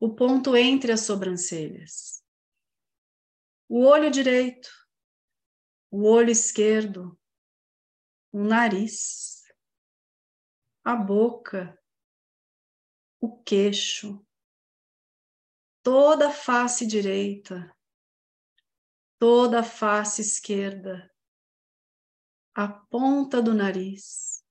o 0.00 0.14
ponto 0.16 0.56
entre 0.56 0.92
as 0.92 1.02
sobrancelhas. 1.02 2.24
O 3.68 3.84
olho 3.84 4.10
direito, 4.10 4.70
o 5.90 6.04
olho 6.08 6.30
esquerdo, 6.30 7.20
o 8.32 8.42
nariz, 8.42 9.44
a 10.82 10.96
boca, 10.96 11.78
o 13.20 13.42
queixo, 13.42 14.26
toda 15.82 16.28
a 16.28 16.32
face 16.32 16.86
direita, 16.86 17.70
toda 19.18 19.60
a 19.60 19.64
face 19.64 20.22
esquerda, 20.22 21.14
a 22.54 22.66
ponta 22.66 23.42
do 23.42 23.52
nariz, 23.52 24.42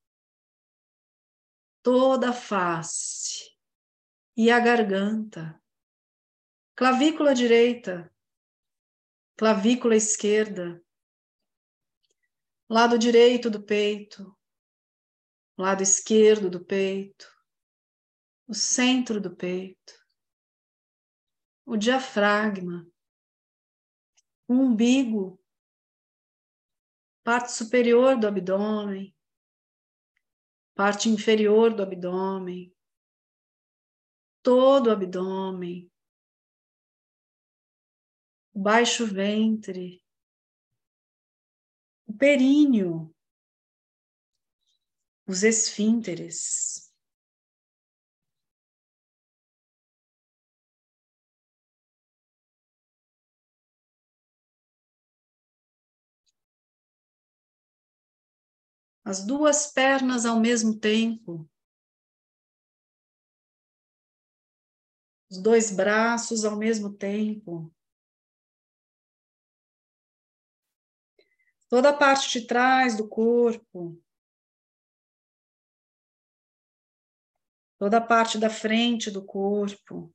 toda 1.82 2.30
a 2.30 2.34
face, 2.34 3.59
e 4.42 4.50
a 4.50 4.58
garganta, 4.58 5.62
clavícula 6.74 7.36
direita, 7.36 8.10
clavícula 9.36 9.98
esquerda, 9.98 10.82
lado 12.70 12.98
direito 12.98 13.50
do 13.50 13.62
peito, 13.62 14.34
lado 15.58 15.84
esquerdo 15.84 16.50
do 16.50 16.64
peito, 16.64 17.30
o 18.48 18.54
centro 18.54 19.20
do 19.20 19.36
peito, 19.36 19.94
o 21.66 21.76
diafragma, 21.76 22.90
o 24.48 24.54
umbigo, 24.54 25.38
parte 27.26 27.52
superior 27.52 28.18
do 28.18 28.26
abdômen, 28.26 29.14
parte 30.74 31.10
inferior 31.10 31.76
do 31.76 31.84
abdômen, 31.84 32.74
todo 34.50 34.88
o 34.88 34.92
abdômen, 34.92 35.88
o 38.52 38.60
baixo 38.60 39.06
ventre, 39.06 40.04
o 42.08 42.14
períneo, 42.18 43.14
os 45.28 45.44
esfínteres. 45.44 46.92
As 59.06 59.24
duas 59.24 59.68
pernas 59.68 60.26
ao 60.26 60.40
mesmo 60.40 60.80
tempo. 60.80 61.48
Os 65.30 65.38
dois 65.38 65.72
braços 65.72 66.44
ao 66.44 66.58
mesmo 66.58 66.94
tempo. 66.94 67.74
Toda 71.70 71.90
a 71.90 71.94
parte 71.98 72.40
de 72.40 72.48
trás 72.48 72.98
do 72.98 73.08
corpo. 73.08 74.02
toda 77.80 77.98
a 77.98 78.06
parte 78.06 78.38
da 78.38 78.50
frente 78.50 79.10
do 79.10 79.26
corpo, 79.26 80.14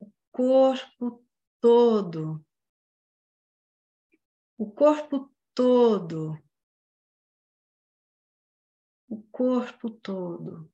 o 0.00 0.10
corpo 0.32 1.22
todo, 1.60 2.42
o 4.56 4.70
corpo 4.72 5.30
todo, 5.54 6.42
o 9.06 9.22
corpo 9.30 9.90
todo. 9.90 10.72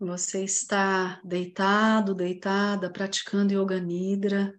Você 0.00 0.44
está 0.44 1.20
deitado, 1.24 2.14
deitada, 2.14 2.88
praticando 2.88 3.52
Yoga 3.52 3.80
Nidra 3.80 4.56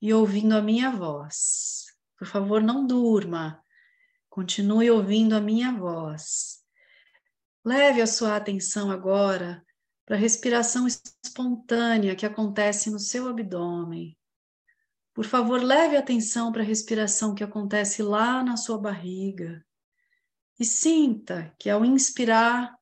e 0.00 0.14
ouvindo 0.14 0.54
a 0.54 0.62
minha 0.62 0.90
voz. 0.90 1.84
Por 2.18 2.26
favor, 2.26 2.62
não 2.62 2.86
durma. 2.86 3.62
Continue 4.30 4.90
ouvindo 4.90 5.34
a 5.34 5.40
minha 5.40 5.70
voz. 5.70 6.64
Leve 7.62 8.00
a 8.00 8.06
sua 8.06 8.36
atenção 8.36 8.90
agora 8.90 9.62
para 10.06 10.16
a 10.16 10.18
respiração 10.18 10.86
espontânea 10.86 12.16
que 12.16 12.24
acontece 12.24 12.90
no 12.90 12.98
seu 12.98 13.28
abdômen. 13.28 14.16
Por 15.12 15.26
favor, 15.26 15.62
leve 15.62 15.94
atenção 15.94 16.50
para 16.50 16.62
a 16.62 16.66
respiração 16.66 17.34
que 17.34 17.44
acontece 17.44 18.02
lá 18.02 18.42
na 18.42 18.56
sua 18.56 18.78
barriga. 18.78 19.62
E 20.58 20.64
sinta 20.64 21.54
que 21.58 21.68
ao 21.68 21.84
inspirar, 21.84 22.74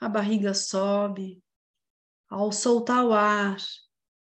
a 0.00 0.08
barriga 0.08 0.54
sobe. 0.54 1.42
Ao 2.28 2.50
soltar 2.52 3.04
o 3.04 3.12
ar, 3.12 3.56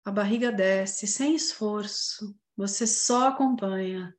a 0.06 0.12
barriga 0.12 0.52
desce 0.52 1.06
sem 1.06 1.36
esforço, 1.36 2.36
você 2.56 2.88
só 2.88 3.28
acompanha. 3.28 4.16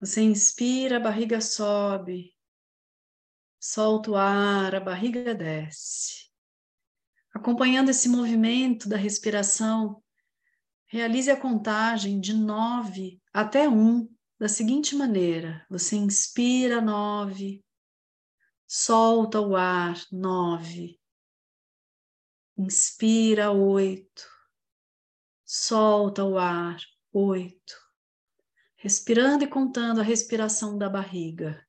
Você 0.00 0.20
inspira, 0.20 0.96
a 0.96 1.00
barriga 1.00 1.40
sobe. 1.40 2.34
Solta 3.60 4.10
o 4.10 4.16
ar, 4.16 4.74
a 4.74 4.80
barriga 4.80 5.34
desce. 5.34 6.30
Acompanhando 7.32 7.90
esse 7.90 8.08
movimento 8.08 8.88
da 8.88 8.96
respiração, 8.96 10.02
realize 10.86 11.30
a 11.30 11.40
contagem 11.40 12.20
de 12.20 12.34
nove 12.34 13.22
até 13.32 13.68
um 13.68 14.08
da 14.38 14.48
seguinte 14.48 14.94
maneira: 14.96 15.64
você 15.70 15.96
inspira 15.96 16.80
nove, 16.80 17.64
Solta 18.74 19.38
o 19.38 19.54
ar, 19.54 20.02
nove. 20.10 20.98
Inspira, 22.56 23.52
oito. 23.52 24.26
Solta 25.44 26.24
o 26.24 26.38
ar, 26.38 26.80
oito. 27.12 27.74
Respirando 28.76 29.44
e 29.44 29.46
contando 29.46 30.00
a 30.00 30.02
respiração 30.02 30.78
da 30.78 30.88
barriga. 30.88 31.62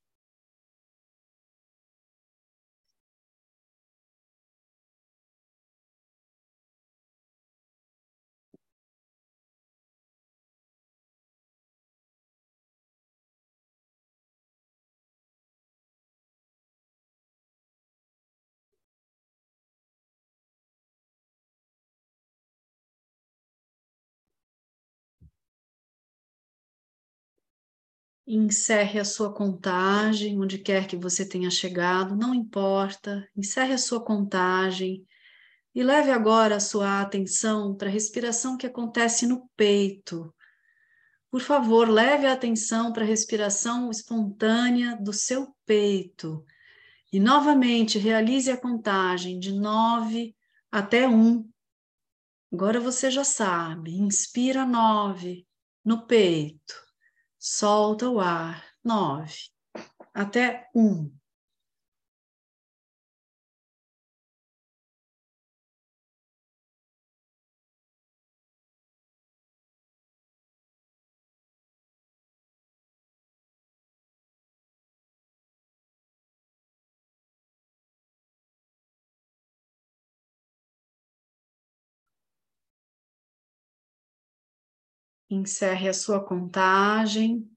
Encerre 28.26 29.00
a 29.00 29.06
sua 29.06 29.34
contagem, 29.34 30.40
onde 30.40 30.58
quer 30.58 30.88
que 30.88 30.96
você 30.96 31.28
tenha 31.28 31.52
chegado, 31.52 32.16
não 32.16 32.34
importa. 32.34 33.28
Encerre 33.36 33.74
a 33.74 33.78
sua 33.78 34.04
contagem 34.04 35.06
e 35.76 35.84
leve 35.84 36.10
agora 36.10 36.56
a 36.56 36.60
sua 36.60 37.02
atenção 37.02 37.76
para 37.76 37.90
a 37.90 37.92
respiração 37.92 38.56
que 38.56 38.66
acontece 38.66 39.28
no 39.28 39.50
peito. 39.58 40.34
Por 41.30 41.42
favor, 41.42 41.90
leve 41.90 42.26
a 42.26 42.32
atenção 42.32 42.94
para 42.94 43.04
a 43.04 43.08
respiração 43.08 43.92
espontânea 43.92 44.96
do 44.96 45.12
seu 45.12 45.54
peito. 45.66 46.46
E 47.12 47.20
novamente 47.20 48.00
realize 48.00 48.50
a 48.50 48.56
contagem 48.56 49.38
de 49.38 49.52
nove 49.52 50.34
até 50.72 51.08
um. 51.08 51.50
Agora 52.52 52.80
você 52.80 53.12
já 53.12 53.26
sabe. 53.26 53.98
Inspira 53.98 54.66
nove 54.66 55.46
no 55.84 56.06
peito 56.06 56.83
solta 57.44 58.10
o 58.10 58.22
ar, 58.22 58.64
nove, 58.82 59.50
até 60.14 60.70
um. 60.74 61.14
Encerre 85.34 85.90
a 85.90 85.94
sua 85.94 86.24
contagem. 86.24 87.50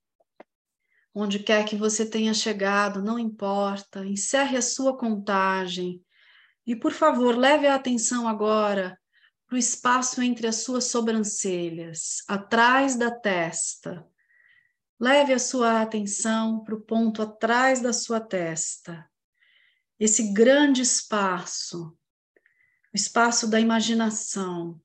Onde 1.14 1.39
quer 1.39 1.64
que 1.64 1.77
você 1.77 2.09
tenha 2.09 2.33
chegado, 2.33 3.03
não 3.03 3.18
importa. 3.18 4.05
Encerre 4.05 4.57
a 4.57 4.62
sua 4.62 4.97
contagem. 4.97 6.03
E, 6.66 6.74
por 6.74 6.93
favor, 6.93 7.37
leve 7.37 7.66
a 7.66 7.74
atenção 7.74 8.27
agora 8.27 8.99
para 9.47 9.55
o 9.55 9.59
espaço 9.59 10.20
entre 10.22 10.47
as 10.47 10.64
suas 10.64 10.87
sobrancelhas, 10.87 12.24
atrás 12.27 12.97
da 12.97 13.11
testa. 13.11 14.05
Leve 14.99 15.33
a 15.33 15.39
sua 15.39 15.83
atenção 15.83 16.64
para 16.64 16.74
o 16.74 16.81
ponto 16.81 17.22
atrás 17.22 17.81
da 17.81 17.93
sua 17.93 18.20
testa. 18.20 19.09
Esse 20.01 20.33
grande 20.33 20.83
espaço, 20.83 21.97
o 22.93 22.97
espaço 22.97 23.49
da 23.49 23.61
imaginação, 23.61 24.81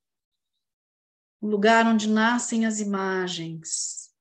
o 1.41 1.47
lugar 1.47 1.87
onde 1.87 2.07
nascem 2.07 2.67
as 2.67 2.79
imagens, 2.79 4.13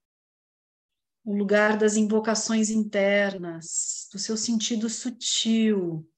o 1.23 1.37
lugar 1.37 1.77
das 1.77 1.95
invocações 1.95 2.71
internas, 2.71 4.09
do 4.11 4.19
seu 4.19 4.39
sentido 4.39 4.89
sutil. 4.89 6.11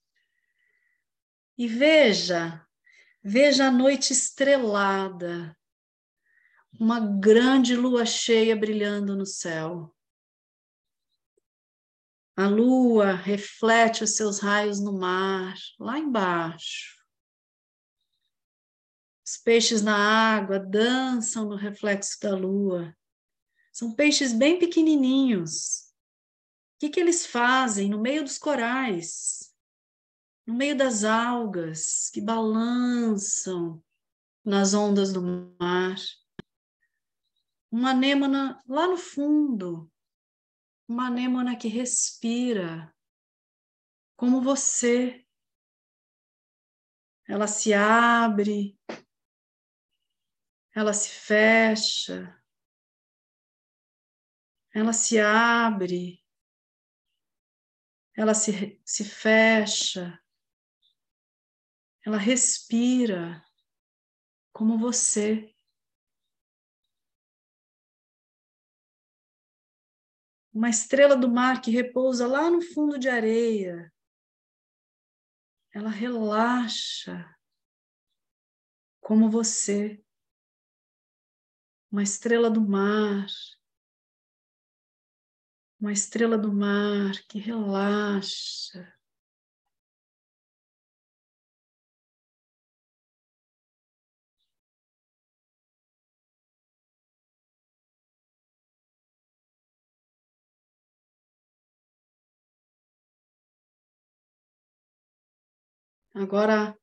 E 1.58 1.66
veja, 1.66 2.64
veja 3.22 3.66
a 3.66 3.70
noite 3.70 4.12
estrelada, 4.12 5.56
uma 6.78 7.00
grande 7.00 7.74
lua 7.74 8.06
cheia 8.06 8.54
brilhando 8.54 9.16
no 9.16 9.26
céu. 9.26 9.94
A 12.36 12.46
lua 12.46 13.12
reflete 13.12 14.04
os 14.04 14.16
seus 14.16 14.38
raios 14.38 14.80
no 14.80 14.98
mar, 14.98 15.54
lá 15.78 15.98
embaixo. 15.98 17.01
Os 19.32 19.38
peixes 19.38 19.80
na 19.80 19.96
água 19.96 20.58
dançam 20.58 21.48
no 21.48 21.56
reflexo 21.56 22.20
da 22.20 22.36
lua. 22.36 22.94
São 23.72 23.94
peixes 23.94 24.30
bem 24.30 24.58
pequenininhos. 24.58 25.90
O 26.74 26.80
que, 26.80 26.90
que 26.90 27.00
eles 27.00 27.24
fazem 27.24 27.88
no 27.88 27.98
meio 27.98 28.24
dos 28.24 28.36
corais, 28.36 29.56
no 30.46 30.52
meio 30.52 30.76
das 30.76 31.02
algas 31.02 32.10
que 32.10 32.20
balançam 32.20 33.82
nas 34.44 34.74
ondas 34.74 35.14
do 35.14 35.22
mar? 35.58 35.96
Uma 37.70 37.92
anêmona 37.92 38.62
lá 38.68 38.86
no 38.86 38.98
fundo, 38.98 39.90
uma 40.86 41.06
anêmona 41.06 41.56
que 41.56 41.68
respira, 41.68 42.94
como 44.14 44.42
você. 44.42 45.26
Ela 47.26 47.46
se 47.46 47.72
abre, 47.72 48.78
ela 50.74 50.92
se 50.92 51.08
fecha, 51.10 52.42
ela 54.74 54.92
se 54.92 55.18
abre, 55.18 56.22
ela 58.16 58.34
se, 58.34 58.80
se 58.84 59.04
fecha, 59.04 60.18
ela 62.04 62.16
respira 62.16 63.44
como 64.52 64.78
você. 64.78 65.52
uma 70.52 70.68
estrela 70.68 71.16
do 71.16 71.30
mar 71.30 71.62
que 71.62 71.70
repousa 71.70 72.26
lá 72.26 72.50
no 72.50 72.60
fundo 72.60 72.98
de 72.98 73.08
areia. 73.08 73.90
Ela 75.72 75.88
relaxa 75.88 77.34
como 79.00 79.30
você, 79.30 80.04
uma 81.92 82.02
estrela 82.02 82.50
do 82.50 82.62
mar, 82.62 83.26
uma 85.78 85.92
estrela 85.92 86.38
do 86.38 86.50
mar 86.50 87.12
que 87.28 87.38
relaxa. 87.38 88.90
Agora 106.14 106.78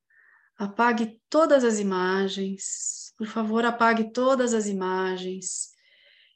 apague 0.57 1.20
todas 1.30 1.64
as 1.64 1.80
imagens, 1.80 2.99
por 3.20 3.28
favor, 3.28 3.66
apague 3.66 4.14
todas 4.14 4.54
as 4.54 4.66
imagens 4.66 5.72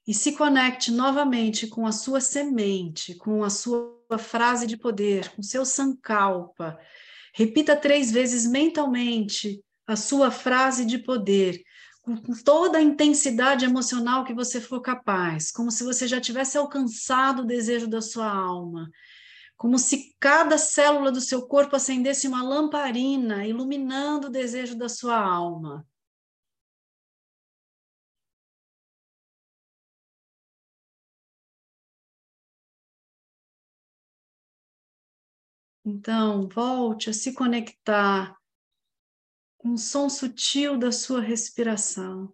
e 0.06 0.14
se 0.14 0.34
conecte 0.34 0.92
novamente 0.92 1.66
com 1.66 1.88
a 1.88 1.94
sua 1.94 2.20
semente, 2.20 3.16
com 3.16 3.42
a 3.42 3.50
sua 3.50 4.18
frase 4.20 4.68
de 4.68 4.76
poder, 4.76 5.30
com 5.30 5.42
seu 5.42 5.64
sankalpa. 5.64 6.78
Repita 7.34 7.74
três 7.74 8.12
vezes 8.12 8.46
mentalmente 8.46 9.64
a 9.88 9.96
sua 9.96 10.30
frase 10.30 10.84
de 10.84 10.98
poder, 10.98 11.64
com 12.02 12.18
toda 12.44 12.80
a 12.80 12.82
intensidade 12.82 13.64
emocional 13.64 14.26
que 14.26 14.34
você 14.34 14.60
for 14.60 14.82
capaz, 14.82 15.54
como 15.54 15.72
se 15.72 15.86
você 15.86 16.06
já 16.06 16.20
tivesse 16.20 16.58
alcançado 16.58 17.44
o 17.44 17.48
desejo 17.48 17.88
da 17.88 18.02
sua 18.02 18.30
alma 18.30 18.92
como 19.56 19.80
se 19.80 20.14
cada 20.20 20.58
célula 20.58 21.10
do 21.10 21.22
seu 21.22 21.44
corpo 21.44 21.78
acendesse 21.78 22.28
uma 22.28 22.44
lamparina, 22.44 23.48
iluminando 23.48 24.28
o 24.28 24.30
desejo 24.30 24.76
da 24.76 24.90
sua 24.90 25.16
alma. 25.18 25.88
Então, 35.86 36.48
volte 36.48 37.10
a 37.10 37.14
se 37.14 37.34
conectar 37.34 38.38
com 39.58 39.74
o 39.74 39.78
som 39.78 40.10
sutil 40.10 40.78
da 40.78 40.92
sua 40.92 41.22
respiração. 41.22 42.34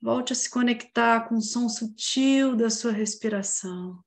Volte 0.00 0.32
a 0.32 0.36
se 0.36 0.48
conectar 0.48 1.28
com 1.28 1.36
o 1.36 1.42
som 1.42 1.68
sutil 1.68 2.56
da 2.56 2.70
sua 2.70 2.92
respiração. 2.92 4.04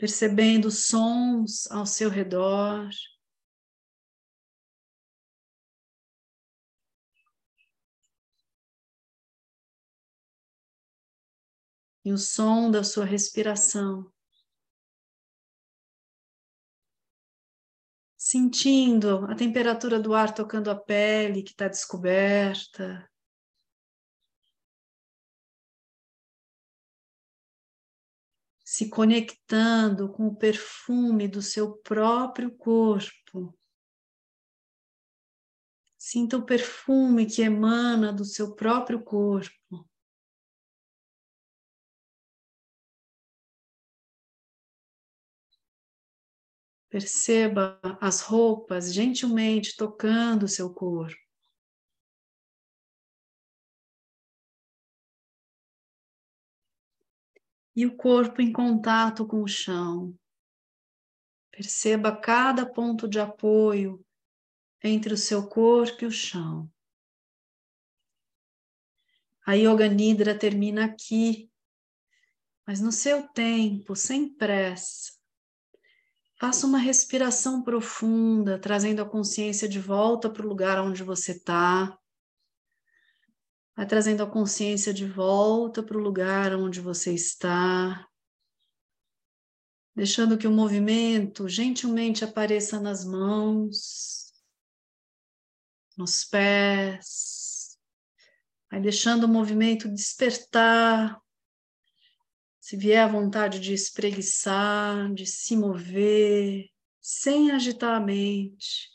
percebendo 0.00 0.70
sons 0.70 1.70
ao 1.70 1.84
seu 1.84 2.08
redor. 2.08 2.88
E 12.04 12.12
o 12.12 12.18
som 12.18 12.70
da 12.70 12.82
sua 12.82 13.04
respiração. 13.04 14.10
Sentindo 18.16 19.24
a 19.26 19.34
temperatura 19.34 19.98
do 19.98 20.14
ar 20.14 20.32
tocando 20.32 20.70
a 20.70 20.76
pele 20.76 21.42
que 21.42 21.50
está 21.50 21.68
descoberta. 21.68 23.10
se 28.70 28.88
conectando 28.88 30.12
com 30.12 30.28
o 30.28 30.36
perfume 30.36 31.26
do 31.26 31.42
seu 31.42 31.76
próprio 31.78 32.56
corpo. 32.56 33.52
Sinta 35.98 36.36
o 36.36 36.46
perfume 36.46 37.26
que 37.26 37.42
emana 37.42 38.12
do 38.12 38.24
seu 38.24 38.54
próprio 38.54 39.02
corpo. 39.02 39.89
Perceba 46.90 47.80
as 48.00 48.20
roupas 48.20 48.92
gentilmente 48.92 49.74
tocando 49.76 50.42
o 50.42 50.48
seu 50.48 50.74
corpo. 50.74 51.30
e 57.74 57.86
o 57.86 57.96
corpo 57.96 58.42
em 58.42 58.52
contato 58.52 59.26
com 59.26 59.42
o 59.42 59.48
chão. 59.48 60.14
Perceba 61.50 62.14
cada 62.14 62.66
ponto 62.66 63.08
de 63.08 63.18
apoio 63.18 64.04
entre 64.82 65.14
o 65.14 65.16
seu 65.16 65.48
corpo 65.48 66.04
e 66.04 66.06
o 66.06 66.10
chão. 66.10 66.70
A 69.46 69.54
Yoga 69.54 69.88
Nidra 69.88 70.38
termina 70.38 70.84
aqui, 70.84 71.50
mas 72.66 72.80
no 72.80 72.92
seu 72.92 73.26
tempo, 73.28 73.96
sem 73.96 74.28
pressa. 74.28 75.19
Faça 76.40 76.66
uma 76.66 76.78
respiração 76.78 77.62
profunda, 77.62 78.58
trazendo 78.58 79.02
a 79.02 79.08
consciência 79.08 79.68
de 79.68 79.78
volta 79.78 80.30
para 80.30 80.42
o 80.42 80.48
lugar 80.48 80.80
onde 80.80 81.04
você 81.04 81.32
está. 81.32 81.98
Vai 83.76 83.86
trazendo 83.86 84.22
a 84.22 84.26
consciência 84.26 84.94
de 84.94 85.06
volta 85.06 85.82
para 85.82 85.98
o 85.98 86.00
lugar 86.00 86.54
onde 86.54 86.80
você 86.80 87.12
está. 87.12 88.08
Deixando 89.94 90.38
que 90.38 90.46
o 90.46 90.50
movimento 90.50 91.46
gentilmente 91.46 92.24
apareça 92.24 92.80
nas 92.80 93.04
mãos, 93.04 94.32
nos 95.94 96.24
pés. 96.24 97.78
Vai 98.70 98.80
deixando 98.80 99.24
o 99.24 99.28
movimento 99.28 99.90
despertar. 99.90 101.20
Se 102.70 102.76
vier 102.76 103.02
a 103.02 103.08
vontade 103.08 103.58
de 103.58 103.74
espreguiçar, 103.74 105.12
de 105.12 105.26
se 105.26 105.56
mover, 105.56 106.70
sem 107.00 107.50
agitar 107.50 107.96
a 107.96 107.98
mente, 107.98 108.88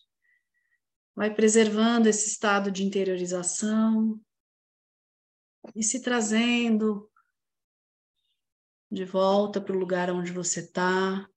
vai 1.13 1.35
preservando 1.35 2.07
esse 2.07 2.29
estado 2.29 2.71
de 2.71 2.85
interiorização 2.85 4.17
e 5.75 5.83
se 5.83 6.01
trazendo 6.01 7.11
de 8.89 9.03
volta 9.03 9.59
para 9.59 9.75
o 9.75 9.79
lugar 9.79 10.09
onde 10.09 10.31
você 10.31 10.61
está. 10.61 11.29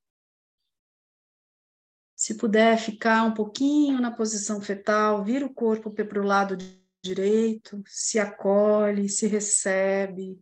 Se 2.15 2.37
puder 2.37 2.79
ficar 2.79 3.25
um 3.25 3.35
pouquinho 3.35 4.01
na 4.01 4.13
posição 4.13 4.63
fetal, 4.63 5.25
vira 5.25 5.45
o 5.45 5.53
corpo 5.53 5.91
para 5.91 6.21
o 6.21 6.25
lado 6.25 6.57
direito, 7.03 7.83
se 7.85 8.17
acolhe, 8.17 9.09
se 9.09 9.27
recebe. 9.27 10.41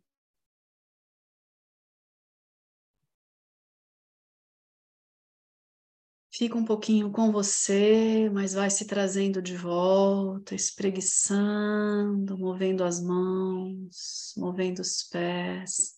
Fica 6.36 6.54
um 6.54 6.64
pouquinho 6.66 7.10
com 7.10 7.32
você, 7.32 8.28
mas 8.28 8.52
vai 8.52 8.68
se 8.68 8.86
trazendo 8.86 9.40
de 9.40 9.56
volta, 9.56 10.54
espreguiçando, 10.54 12.36
movendo 12.36 12.84
as 12.84 13.00
mãos, 13.00 14.34
movendo 14.36 14.80
os 14.80 15.02
pés, 15.04 15.96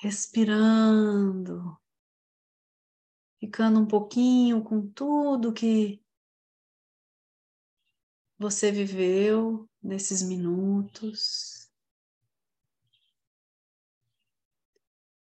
respirando, 0.00 1.78
ficando 3.38 3.78
um 3.78 3.86
pouquinho 3.86 4.64
com 4.64 4.84
tudo 4.84 5.52
que 5.52 6.02
você 8.36 8.72
viveu 8.72 9.70
nesses 9.80 10.24
minutos. 10.24 11.67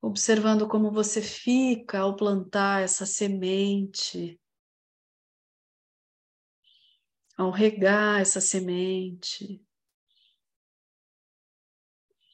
Observando 0.07 0.69
como 0.69 0.93
você 0.93 1.21
fica 1.21 1.99
ao 1.99 2.15
plantar 2.15 2.83
essa 2.83 3.05
semente, 3.05 4.41
ao 7.37 7.51
regar 7.51 8.21
essa 8.21 8.41
semente, 8.41 9.61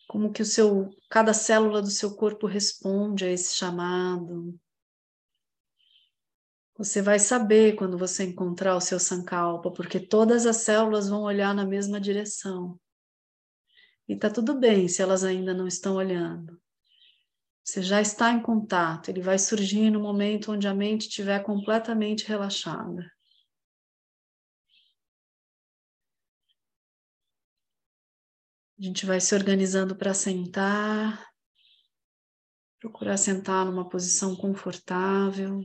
como 0.07 0.31
que 0.31 0.43
o 0.43 0.45
seu 0.45 0.91
cada 1.09 1.33
célula 1.33 1.81
do 1.81 1.91
seu 1.91 2.15
corpo 2.15 2.47
responde 2.47 3.25
a 3.25 3.31
esse 3.31 3.55
chamado. 3.55 4.61
Você 6.77 7.01
vai 7.01 7.19
saber 7.19 7.75
quando 7.75 7.97
você 7.97 8.25
encontrar 8.25 8.77
o 8.77 8.81
seu 8.83 9.01
sankalpa, 9.01 9.71
porque 9.71 9.99
todas 9.99 10.45
as 10.45 10.59
células 10.59 11.09
vão 11.09 11.23
olhar 11.23 11.55
na 11.55 11.65
mesma 11.65 11.99
direção. 11.99 12.79
E 14.07 14.15
tá 14.15 14.29
tudo 14.29 14.59
bem 14.59 14.89
se 14.89 15.01
elas 15.01 15.25
ainda 15.25 15.55
não 15.55 15.67
estão 15.67 15.97
olhando. 15.97 16.61
Você 17.65 17.81
já 17.81 18.01
está 18.01 18.33
em 18.33 18.43
contato, 18.43 19.09
ele 19.09 19.23
vai 19.23 19.39
surgir 19.39 19.89
no 19.91 20.01
momento 20.01 20.53
onde 20.53 20.67
a 20.67 20.75
mente 20.75 21.03
estiver 21.03 21.43
completamente 21.45 22.27
relaxada. 22.27 23.09
A 28.79 28.83
gente 28.85 29.07
vai 29.07 29.21
se 29.21 29.33
organizando 29.33 29.95
para 29.95 30.13
sentar, 30.13 31.25
procurar 32.81 33.17
sentar 33.17 33.65
numa 33.65 33.89
posição 33.89 34.35
confortável, 34.35 35.61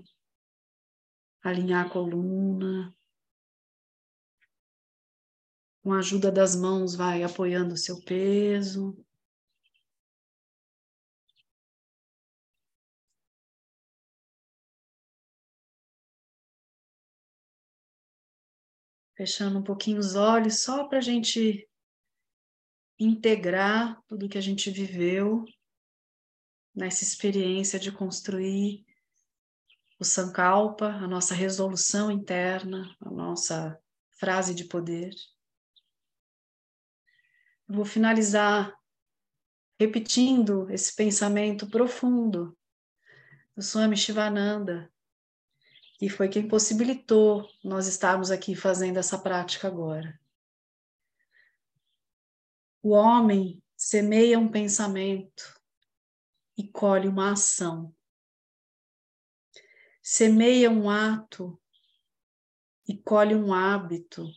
alinhar 1.43 1.87
a 1.87 1.89
coluna. 1.89 2.93
Com 5.81 5.93
a 5.93 5.97
ajuda 5.97 6.31
das 6.31 6.55
mãos, 6.55 6.93
vai 6.93 7.23
apoiando 7.23 7.73
o 7.73 7.77
seu 7.77 8.03
peso. 8.03 8.95
Fechando 19.17 19.57
um 19.57 19.63
pouquinho 19.63 19.97
os 19.97 20.15
olhos, 20.15 20.61
só 20.61 20.87
para 20.87 20.99
a 20.99 21.01
gente 21.01 21.67
integrar 22.99 23.99
tudo 24.07 24.29
que 24.29 24.37
a 24.37 24.41
gente 24.41 24.69
viveu 24.69 25.43
nessa 26.73 27.03
experiência 27.03 27.79
de 27.79 27.91
construir 27.91 28.85
o 29.99 30.05
Sankalpa, 30.05 30.89
a 30.89 31.07
nossa 31.07 31.33
resolução 31.33 32.11
interna, 32.11 32.95
a 33.01 33.09
nossa 33.09 33.81
frase 34.11 34.53
de 34.53 34.65
poder. 34.65 35.15
Eu 37.67 37.75
vou 37.75 37.85
finalizar 37.85 38.71
repetindo 39.79 40.69
esse 40.69 40.95
pensamento 40.95 41.67
profundo 41.67 42.55
do 43.55 43.63
Swami 43.63 43.97
Shivananda, 43.97 44.91
que 45.97 46.09
foi 46.09 46.29
quem 46.29 46.47
possibilitou 46.47 47.49
nós 47.63 47.87
estarmos 47.87 48.29
aqui 48.29 48.55
fazendo 48.55 48.97
essa 48.97 49.17
prática 49.17 49.67
agora. 49.67 50.19
O 52.83 52.91
homem 52.91 53.61
semeia 53.75 54.37
um 54.37 54.49
pensamento 54.49 55.59
e 56.55 56.67
colhe 56.67 57.07
uma 57.07 57.31
ação. 57.31 57.93
Semeia 60.01 60.69
um 60.69 60.89
ato 60.89 61.59
e 62.87 62.95
colhe 62.95 63.35
um 63.35 63.51
hábito. 63.51 64.31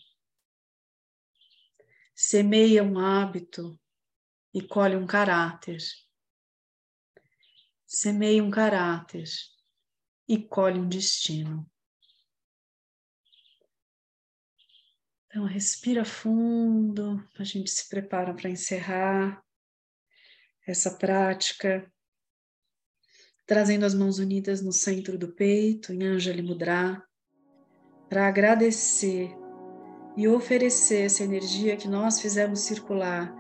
Semeia 2.15 2.83
um 2.83 2.99
hábito 2.99 3.79
e 4.53 4.67
colhe 4.67 4.97
um 4.97 5.07
caráter. 5.07 5.79
Semeia 7.87 8.43
um 8.43 8.51
caráter 8.51 9.29
e 10.31 10.39
colhe 10.39 10.79
um 10.79 10.89
destino. 10.89 11.69
Então, 15.27 15.45
respira 15.45 16.05
fundo, 16.05 17.21
a 17.37 17.43
gente 17.43 17.69
se 17.69 17.89
prepara 17.89 18.33
para 18.33 18.49
encerrar 18.49 19.43
essa 20.65 20.97
prática, 20.97 21.93
trazendo 23.45 23.85
as 23.85 23.93
mãos 23.93 24.21
unidas 24.21 24.63
no 24.63 24.73
centro 24.73 25.19
do 25.19 25.35
peito, 25.35 25.93
em 25.93 26.05
Anjali 26.05 26.43
Mudra, 26.43 27.05
para 28.09 28.29
agradecer 28.29 29.37
e 30.17 30.29
oferecer 30.29 31.07
essa 31.07 31.25
energia 31.25 31.77
que 31.77 31.89
nós 31.89 32.21
fizemos 32.21 32.61
circular, 32.61 33.35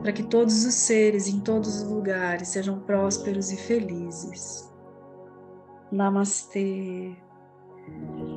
para 0.00 0.12
que 0.12 0.22
todos 0.22 0.64
os 0.64 0.72
seres 0.72 1.28
em 1.28 1.42
todos 1.42 1.82
os 1.82 1.88
lugares 1.90 2.48
sejam 2.48 2.80
prósperos 2.80 3.50
e 3.50 3.58
felizes. 3.58 4.69
Namastê. 5.92 7.16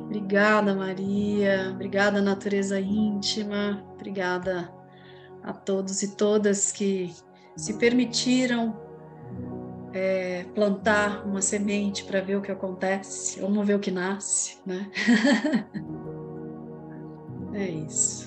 Obrigada, 0.04 0.74
Maria. 0.74 1.70
Obrigada, 1.72 2.20
natureza 2.20 2.80
íntima. 2.80 3.84
Obrigada 3.94 4.72
a 5.42 5.52
todos 5.52 6.02
e 6.02 6.16
todas 6.16 6.72
que 6.72 7.14
se 7.56 7.78
permitiram 7.78 8.76
é, 9.92 10.44
plantar 10.54 11.24
uma 11.26 11.40
semente 11.40 12.04
para 12.04 12.20
ver 12.20 12.36
o 12.36 12.42
que 12.42 12.50
acontece. 12.50 13.40
Vamos 13.40 13.66
ver 13.66 13.74
o 13.74 13.80
que 13.80 13.90
nasce, 13.90 14.58
né? 14.66 14.90
é 17.54 17.68
isso. 17.68 18.23